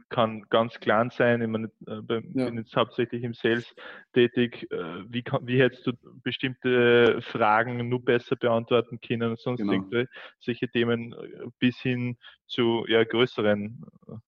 [0.10, 1.42] kann ganz klein sein.
[1.42, 2.02] Ich meine, äh,
[2.34, 2.46] Ja.
[2.46, 3.74] bin jetzt hauptsächlich im Sales
[4.14, 4.68] tätig.
[4.72, 5.92] Äh, Wie, kann, wie hättest du
[6.24, 9.74] bestimmte Fragen nur besser beantworten können und sonst Genau.
[9.74, 13.84] irgendwelche solche Themen äh, bis hin zu ja, größeren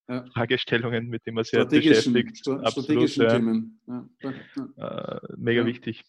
[0.08, 0.26] äh, Ja.
[0.34, 2.38] Fragestellungen, mit denen man sich halt beschäftigt.
[2.38, 2.72] stra Absolut,
[3.10, 3.30] strategischen ja.
[3.30, 3.82] Themen.
[3.88, 5.16] Ja.
[5.16, 6.04] Äh, mega wichtig.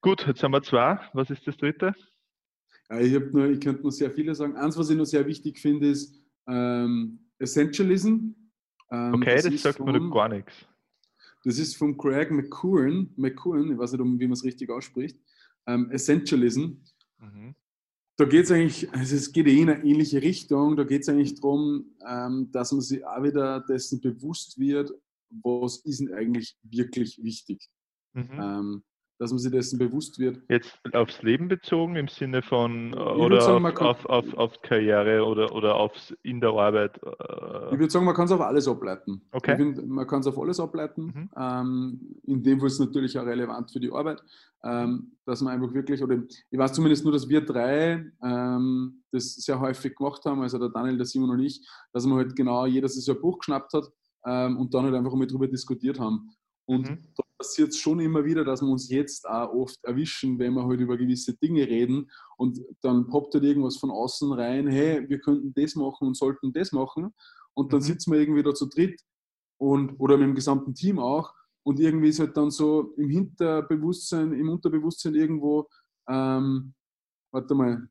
[0.00, 0.98] Gut, jetzt haben wir zwei.
[1.12, 1.94] Was ist das dritte?
[3.00, 4.56] Ich, nur, ich könnte nur sehr viele sagen.
[4.56, 8.32] Eins, was ich noch sehr wichtig finde, ist ähm, Essentialism.
[8.90, 10.52] Ähm, Okay, das, ist sagt mir doch gar nichts.
[11.44, 15.18] Das ist von Craig McCowan, McCowan ich weiß nicht, wie man es richtig ausspricht.
[15.66, 16.72] Ähm, Essentialism.
[17.18, 17.54] Mhm.
[18.16, 20.76] Da geht es eigentlich, also es geht eh in eine ähnliche Richtung.
[20.76, 24.92] Da geht es eigentlich darum, ähm, dass man sich auch wieder dessen bewusst wird,
[25.42, 27.68] was ist denn eigentlich wirklich wichtig.
[28.12, 28.30] Mhm.
[28.32, 28.84] Ähm,
[29.18, 30.40] dass man sich dessen bewusst wird.
[30.48, 34.62] Jetzt aufs Leben bezogen im Sinne von äh, würd oder sagen, auf, auf, auf, auf
[34.62, 36.98] Karriere oder, oder aufs in der Arbeit.
[37.02, 37.08] Ich
[37.72, 39.22] Äh, würde sagen, man kann es auf alles ableiten.
[39.32, 39.52] Okay.
[39.52, 41.04] Ich find, man kann es auf alles ableiten.
[41.14, 41.30] Mhm.
[41.36, 44.20] Ähm, in dem Fall ist es natürlich auch relevant für die Arbeit,
[44.64, 46.16] ähm, dass man einfach wirklich, oder
[46.50, 50.70] ich weiß zumindest nur, dass wir drei ähm, das sehr häufig gemacht haben, also der
[50.70, 53.72] Daniel, der Simon und ich, dass man halt genau jeder sich so ein Buch geschnappt
[53.74, 53.84] hat
[54.26, 56.34] ähm, und dann halt einfach mal drüber diskutiert haben.
[56.66, 56.98] Und Mhm.
[57.16, 60.64] da passiert es schon immer wieder, dass wir uns jetzt auch oft erwischen, wenn wir
[60.66, 65.18] halt über gewisse Dinge reden und dann poppt halt irgendwas von außen rein, hey, wir
[65.20, 67.12] könnten das machen und sollten das machen.
[67.52, 67.84] Und dann Mhm.
[67.84, 69.00] sitzen wir irgendwie da zu dritt
[69.58, 71.34] und, oder mit dem gesamten Team auch.
[71.62, 75.68] Und irgendwie ist halt dann so im Hinterbewusstsein, im Unterbewusstsein irgendwo,
[76.08, 76.74] ähm,
[77.30, 77.88] warte mal,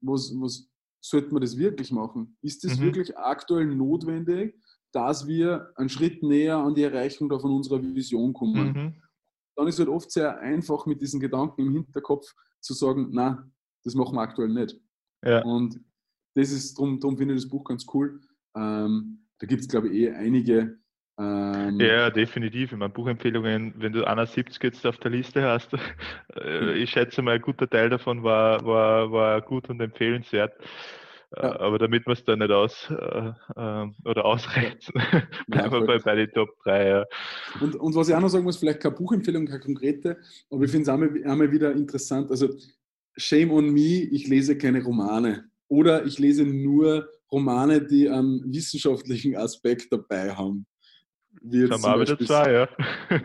[0.00, 0.68] was, was
[1.00, 2.36] sollte man das wirklich machen?
[2.42, 2.84] Ist das Mhm.
[2.84, 4.60] wirklich aktuell notwendig,
[4.96, 8.66] dass wir einen Schritt näher an die Erreichung von unserer Vision kommen?
[8.66, 8.94] Mhm.
[9.54, 13.46] Dann ist es halt oft sehr einfach mit diesen Gedanken im Hinterkopf zu sagen, na,
[13.84, 14.80] das machen wir aktuell nicht.
[15.22, 15.42] Ja.
[15.42, 15.78] Und
[16.34, 18.20] das ist, darum drum finde ich das Buch ganz cool.
[18.56, 20.78] Ähm, da gibt es, glaube ich, eh einige.
[21.18, 22.72] Ähm, ja, definitiv.
[22.72, 25.72] Ich meine, Buchempfehlungen, wenn du 71 jetzt auf der Liste hast,
[26.40, 30.54] äh, ich schätze mal, ein guter Teil davon war, war, war gut und empfehlenswert.
[31.32, 31.60] Äh, Ja.
[31.60, 34.94] Aber damit wir es da nicht aus äh, äh, oder ausreizen,
[35.48, 36.88] bleiben wir bei, bei den Top 3.
[36.88, 37.04] Ja.
[37.60, 40.18] Und, und was ich auch noch sagen muss, vielleicht keine Buchempfehlung, keine konkrete,
[40.50, 42.30] aber ich finde es einmal, einmal wieder interessant.
[42.30, 42.48] Also,
[43.16, 45.50] shame on me, ich lese keine Romane.
[45.68, 50.64] Oder ich lese nur Romane, die einen wissenschaftlichen Aspekt dabei haben.
[51.42, 52.68] Wie jetzt zum Beispiel- zwei, ja.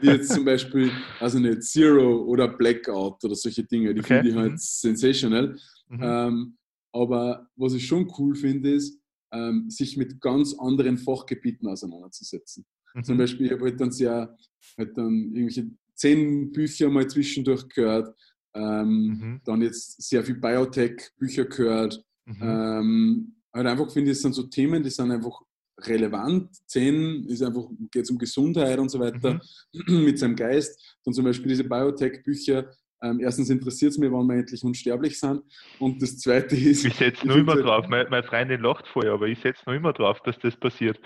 [0.02, 4.30] wie jetzt zum Beispiel, also nicht Zero oder Blackout oder solche Dinge, die Okay, finde
[4.30, 4.40] ich mhm.
[4.40, 5.56] halt sensational.
[5.88, 6.00] Mhm.
[6.02, 6.58] Ähm,
[6.94, 9.00] aber was ich schon cool finde, ist,
[9.34, 12.66] ähm, sich mit ganz anderen Fachgebieten auseinanderzusetzen.
[13.04, 13.20] Zum Mhm.
[13.20, 14.36] Beispiel, ich habe halt dann sehr,
[14.78, 18.14] halt dann irgendwelche zehn Bücher mal zwischendurch gehört,
[18.54, 19.42] ähm, Mhm.
[19.46, 22.04] dann jetzt sehr viel Biotech-Bücher gehört.
[22.26, 22.38] Mhm.
[22.42, 25.42] Ähm, halt einfach finde ich, es sind so Themen, die sind einfach
[25.80, 26.50] relevant.
[26.68, 29.40] Zehn ist einfach, geht es um Gesundheit und so weiter
[29.74, 30.04] Mhm.
[30.06, 30.98] mit seinem Geist.
[31.06, 32.70] Dann zum Beispiel diese Biotech-Bücher,
[33.04, 35.42] Ähm, erstens interessiert es mich, wann wir endlich unsterblich sind.
[35.80, 36.86] Und das Zweite ist...
[36.86, 37.88] Ich setze nur immer halt, drauf.
[37.88, 41.00] Meine, meine Freundin lacht vorher, aber ich setze nur immer drauf, dass das passiert.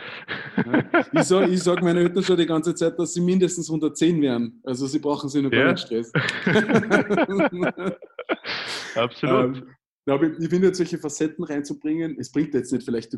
[0.58, 0.84] Ja,
[1.14, 4.62] ich sage sag meinen Eltern schon die ganze Zeit, dass sie mindestens 110 werden.
[4.64, 5.64] Also sie brauchen sich noch ja.
[5.64, 6.12] gar nicht Stress.
[8.96, 9.58] Absolut.
[10.08, 13.16] Ähm, ich, ich finde, solche Facetten reinzubringen, es bringt jetzt nicht vielleicht,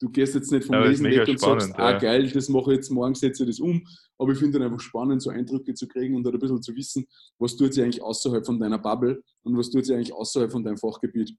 [0.00, 2.72] du gehst jetzt nicht vom ja, Lesen weg und spannend, sagst, ah geil, das mache
[2.72, 3.86] ich jetzt, morgen setze ich das um.
[4.18, 7.06] Aber ich finde es einfach spannend, so Eindrücke zu kriegen und ein bisschen zu wissen,
[7.38, 10.64] was tut sich eigentlich außerhalb von deiner Bubble und was tut sich eigentlich außerhalb von
[10.64, 11.34] deinem Fachgebiet.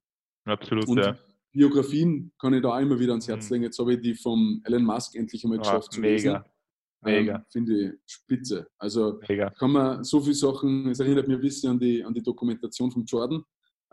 [0.46, 1.18] Absolut, und ja.
[1.52, 3.54] Biografien kann ich da auch immer wieder ans Herz mhm.
[3.54, 3.64] legen.
[3.66, 6.14] Jetzt habe ich die vom Elon Musk endlich einmal ah, geschafft oh, zu mega.
[6.14, 6.44] lesen.
[7.02, 7.36] Mega.
[7.36, 8.68] Ähm, Finde ich spitze.
[8.78, 9.52] Also mega.
[9.52, 12.92] kann man so viele Sachen, es erinnert mich ein bisschen an die, an die Dokumentation
[12.92, 13.44] von Jordan.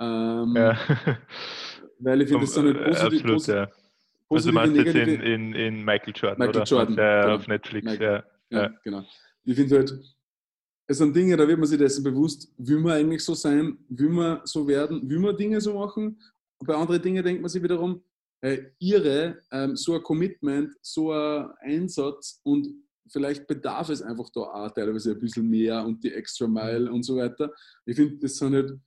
[0.01, 0.79] Ähm, ja.
[1.99, 3.69] Weil ich finde, das so eine positive, absolut, ja
[4.35, 6.65] also du meinst jetzt in, in, in, Michael Jordan, Michael oder?
[6.65, 7.35] Jordan, der genau.
[7.35, 8.63] auf Netflix, Michael, ja.
[8.63, 8.75] ja.
[8.85, 9.05] genau.
[9.45, 9.99] Ich finde halt,
[10.87, 14.11] es sind Dinge, da wird man sich dessen bewusst, will man eigentlich so sein, will
[14.11, 16.21] man so werden, will man Dinge so machen.
[16.59, 18.03] Und bei anderen Dingen denkt man sich wiederum,
[18.41, 22.69] äh, ihre, ähm, so ein Commitment, so ein Einsatz und
[23.09, 27.03] vielleicht bedarf es einfach da auch teilweise ein bisschen mehr und die extra Mile und
[27.05, 27.53] so weiter.
[27.85, 28.79] Ich finde, das sind halt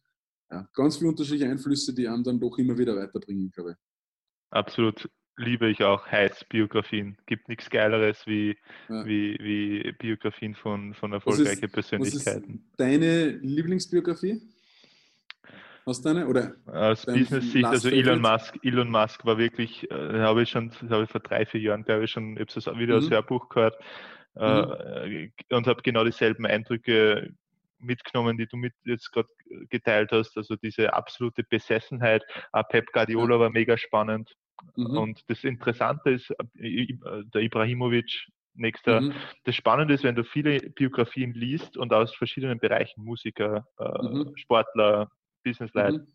[0.52, 3.78] ja, ganz viele unterschiedliche Einflüsse, die einem dann doch immer wieder weiterbringen, glaube ich.
[4.52, 7.18] Absolut liebe ich auch heiß Biografien.
[7.26, 8.58] Gibt nichts Geileres wie,
[8.90, 9.06] ja.
[9.06, 12.64] wie, wie Biografien von, von erfolgreichen Persönlichkeiten.
[12.78, 14.42] Deine Lieblingsbiografie?
[15.86, 16.28] Hast du eine?
[16.28, 21.04] Oder Aus Business-Sicht, also Elon Musk, Elon Musk war wirklich, äh, habe ich schon, habe
[21.04, 23.04] ich vor drei, vier Jahren, glaube ich, schon, ich habe wieder mhm.
[23.04, 23.76] als Hörbuch gehört
[24.36, 25.32] äh, mhm.
[25.52, 27.36] und habe genau dieselben Eindrücke
[27.78, 29.30] mitgenommen, die du mit jetzt gerade
[29.70, 30.36] geteilt hast.
[30.38, 32.24] Also diese absolute Besessenheit.
[32.70, 34.36] Pep Guardiola war mega spannend.
[34.76, 34.97] Mhm.
[34.97, 39.14] Und das Interessante ist, der Ibrahimovic, nächster, mhm.
[39.43, 44.32] das Spannende ist, wenn du viele Biografien liest und aus verschiedenen Bereichen, Musiker, äh, mhm.
[44.38, 45.10] Sportler,
[45.43, 46.08] Businessleute, mhm.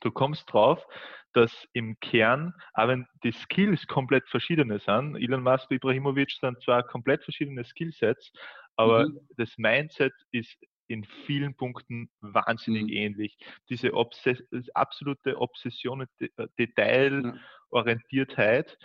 [0.00, 0.84] du kommst drauf,
[1.32, 6.62] dass im Kern, auch wenn die Skills komplett verschiedene sind, Elon Musk und Ibrahimovic sind
[6.62, 8.32] zwar komplett verschiedene Skillsets,
[8.76, 9.20] aber mhm.
[9.36, 10.56] das Mindset ist
[10.88, 12.92] in vielen Punkten wahnsinnig mhm.
[12.92, 13.36] ähnlich.
[13.68, 14.42] Diese Obses
[14.74, 16.28] absolute Obsession und äh,
[16.58, 18.78] Detailorientiertheit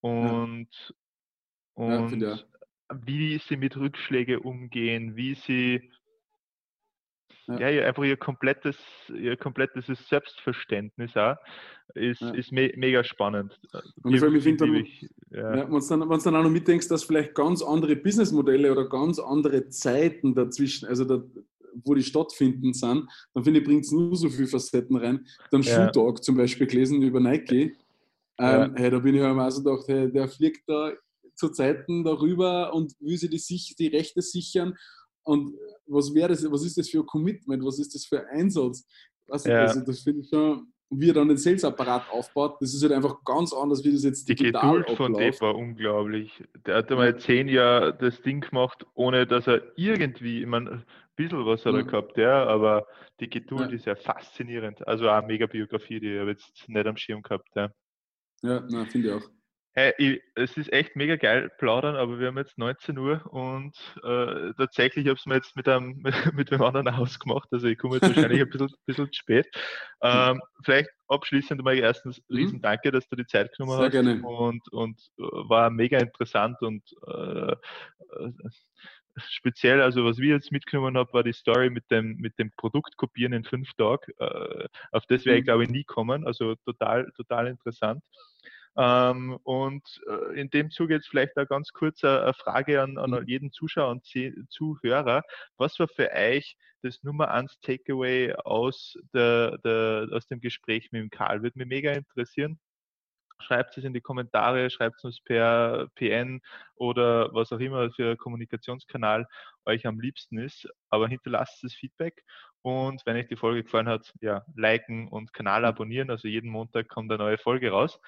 [0.00, 0.68] und,
[1.76, 1.98] ja.
[1.98, 2.38] und ja,
[2.94, 5.90] wie sie mit Rückschlägen umgehen, wie sie
[7.48, 7.68] ja.
[7.68, 8.76] ja, einfach ihr komplettes,
[9.08, 11.36] ihr komplettes Selbstverständnis auch,
[11.94, 12.30] ist, ja.
[12.30, 13.58] ist me mega spannend.
[14.02, 14.86] Und ich, ich finde, wenn
[15.30, 15.64] ja.
[15.64, 20.34] du dann, dann auch noch mitdenkst, dass vielleicht ganz andere Businessmodelle oder ganz andere Zeiten
[20.34, 21.22] dazwischen, also da,
[21.84, 25.26] wo die stattfinden sind, dann finde ich, bringt es nur so viele Facetten rein.
[25.50, 25.90] Dann ja.
[25.92, 27.76] Shoe zum Beispiel gelesen über Nike.
[28.40, 30.92] Ähm, hey, da bin ich am so gedacht, hey, der fliegt da
[31.34, 34.76] zu Zeiten darüber und will sich die, die Rechte sichern
[35.24, 35.54] und
[35.86, 38.86] was wäre das, was ist das für ein Commitment, was ist das für ein Einsatz?
[39.26, 39.60] Was ja.
[39.60, 43.22] also, das finde ich schon, wie er dann den Sales-Apparat aufbaut, das ist halt einfach
[43.24, 46.42] ganz anders, wie das jetzt Die digital Geduld von Dave war unglaublich.
[46.66, 50.84] Der hat einmal zehn Jahre das Ding gemacht, ohne dass er irgendwie, ich meine, ein
[51.16, 51.86] bisschen was hat er ja.
[51.86, 52.86] gehabt, ja, aber
[53.20, 53.76] die Geduld ja.
[53.76, 54.86] ist ja faszinierend.
[54.86, 57.48] Also auch eine mega Biografie, die er jetzt nicht am Schirm gehabt.
[57.54, 57.70] Ja,
[58.42, 59.30] ja finde ich auch.
[59.78, 63.76] Hey, ich, es ist echt mega geil plaudern, aber wir haben jetzt 19 Uhr und
[64.02, 67.48] äh, tatsächlich habe ich es mir jetzt mit einem mit, mit einem anderen ausgemacht.
[67.52, 69.46] Also ich komme jetzt wahrscheinlich ein bisschen, bisschen zu spät.
[70.02, 72.36] Ähm, vielleicht abschließend mal erstens mhm.
[72.36, 73.92] riesen Danke, dass du die Zeit genommen Sehr hast.
[73.92, 74.20] Gerne.
[74.26, 78.32] Und, und äh, war mega interessant und äh, äh,
[79.28, 82.96] speziell, also was wir jetzt mitgenommen haben, war die Story mit dem, mit dem Produkt
[82.96, 84.12] kopieren in fünf Tagen.
[84.18, 85.46] Äh, auf das wäre ich, mhm.
[85.46, 86.26] glaube ich, nie kommen.
[86.26, 88.02] Also total, total interessant.
[88.78, 93.10] Ähm, und äh, in dem Zuge jetzt vielleicht auch ganz kurz eine Frage an, an
[93.10, 93.24] mhm.
[93.26, 94.06] jeden Zuschauer und
[94.50, 95.22] Zuhörer.
[95.56, 101.02] Was war für euch das Nummer eins Takeaway aus, der, der, aus dem Gespräch mit
[101.02, 101.42] dem Karl?
[101.42, 102.60] Würde mich mega interessieren.
[103.40, 106.40] Schreibt es in die Kommentare, schreibt es uns per PN
[106.76, 109.26] oder was auch immer für Kommunikationskanal
[109.64, 110.68] euch am liebsten ist.
[110.90, 112.24] Aber hinterlasst das Feedback
[112.62, 115.66] und wenn euch die Folge gefallen hat, ja, liken und Kanal mhm.
[115.66, 116.10] abonnieren.
[116.10, 118.00] Also jeden Montag kommt eine neue Folge raus.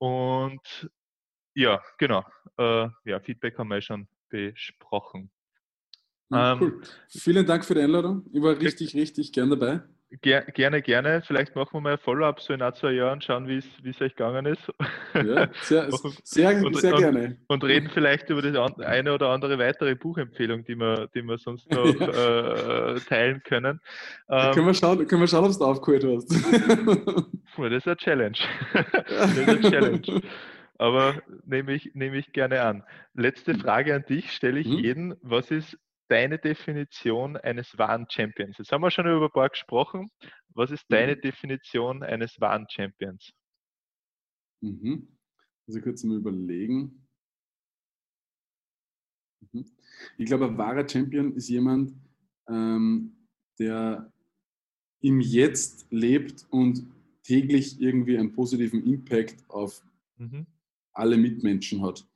[0.00, 0.90] Und
[1.54, 2.24] ja, genau.
[2.56, 5.30] Äh, ja, Feedback haben wir schon besprochen.
[6.30, 6.80] Ja, hm, cool.
[6.82, 8.24] Ähm, Vielen Dank für die Einladung.
[8.32, 9.82] Ich war richtig, richtig gern dabei.
[10.22, 11.22] Ger gerne, gerne.
[11.24, 14.16] Vielleicht machen wir mal ein Follow-up so in ein, zwei Jahren, schauen, wie es euch
[14.16, 14.72] gegangen ist.
[15.14, 15.88] Ja, sehr,
[16.24, 17.38] sehr, und, sehr gerne.
[17.46, 21.38] Und, und, reden vielleicht über das eine oder andere weitere Buchempfehlung, die wir, die wir
[21.38, 22.94] sonst noch ja.
[22.94, 23.80] äh, teilen können.
[24.28, 26.30] Ähm, können, wir schauen, können wir schauen, ob du aufgeholt hast.
[27.56, 28.38] das ist eine Challenge.
[29.08, 30.22] das ist eine Challenge.
[30.78, 32.82] Aber nehme ich, nehme ich gerne an.
[33.14, 34.78] Letzte Frage an dich, stelle ich hm?
[34.78, 35.14] jeden.
[35.22, 35.78] Was ist
[36.10, 38.58] deine Definition eines wahren Champions?
[38.58, 40.10] Jetzt haben wir schon über ein paar gesprochen.
[40.50, 41.20] Was ist deine mhm.
[41.20, 43.32] Definition eines wahren Champions?
[44.60, 45.16] Mhm.
[45.66, 47.06] Also kurz mal überlegen.
[49.52, 49.64] Mhm.
[50.18, 51.94] Ich glaube, ein wahrer Champion ist jemand,
[52.48, 53.16] ähm,
[53.58, 54.12] der
[55.02, 56.86] im Jetzt lebt und
[57.22, 59.82] täglich irgendwie einen positiven Impact auf
[60.16, 60.46] mhm.
[60.92, 62.06] alle Mitmenschen hat.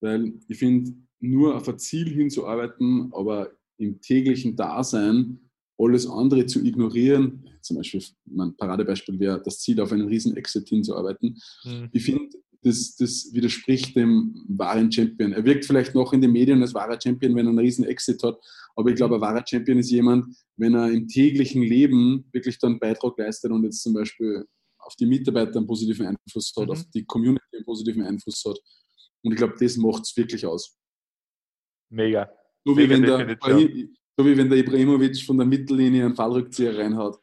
[0.00, 0.94] Weil ich finde,
[1.30, 5.40] nur auf ein Ziel hinzuarbeiten, aber im täglichen Dasein
[5.78, 10.68] alles andere zu ignorieren, zum Beispiel, mein Paradebeispiel wäre, das Ziel auf einen riesen Exit
[10.68, 11.38] hinzuarbeiten.
[11.64, 11.88] Mhm.
[11.92, 12.28] Ich finde,
[12.62, 15.32] das, das, widerspricht dem wahren Champion.
[15.32, 18.22] Er wirkt vielleicht noch in den Medien als wahrer Champion, wenn er einen riesen Exit
[18.22, 18.38] hat,
[18.74, 22.78] aber ich glaube, ein wahrer Champion ist jemand, wenn er im täglichen Leben wirklich dann
[22.78, 24.44] Beitrag leistet und jetzt zum Beispiel
[24.78, 26.70] auf die Mitarbeiter einen positiven Einfluss hat, mhm.
[26.72, 28.58] auf die Community einen positiven Einfluss hat.
[29.22, 30.76] Und ich glaube, das macht es wirklich aus.
[31.90, 32.30] Mega.
[32.64, 33.36] So wie, wenn der,
[34.16, 37.18] so wie wenn der Ibrahimovic von der Mittellinie einen Fallrückzieher reinhaut.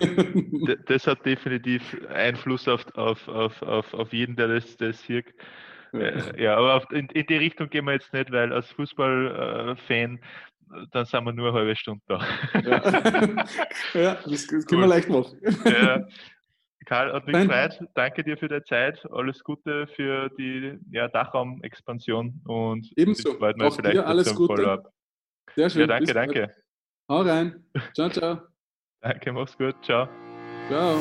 [0.86, 5.22] das hat definitiv Einfluss auf, auf, auf, auf, auf jeden, der das, das hier.
[5.92, 10.16] Äh, ja, aber auf, in, in, die Richtung gehen wir jetzt nicht, weil als Fußballfan,
[10.16, 12.24] äh, dann sind wir nur eine halbe Stunde da.
[12.64, 13.44] Ja,
[13.94, 15.38] ja das, das können wir leicht machen.
[15.64, 16.06] Ja.
[16.86, 17.78] Karl, hat mich gefreut.
[17.94, 19.04] Danke dir für deine Zeit.
[19.12, 23.38] Alles Gute für die ja, Dachraum-Expansion und ebenso.
[23.38, 24.82] Bald mal Auch vielleicht dir alles Gute.
[25.54, 25.82] Sehr schön.
[25.82, 26.54] Ja, danke, danke.
[27.08, 27.64] Hau rein.
[27.94, 28.40] Ciao, ciao.
[29.00, 29.74] danke, mach's gut.
[29.82, 30.08] Ciao.
[30.68, 31.00] Ciao.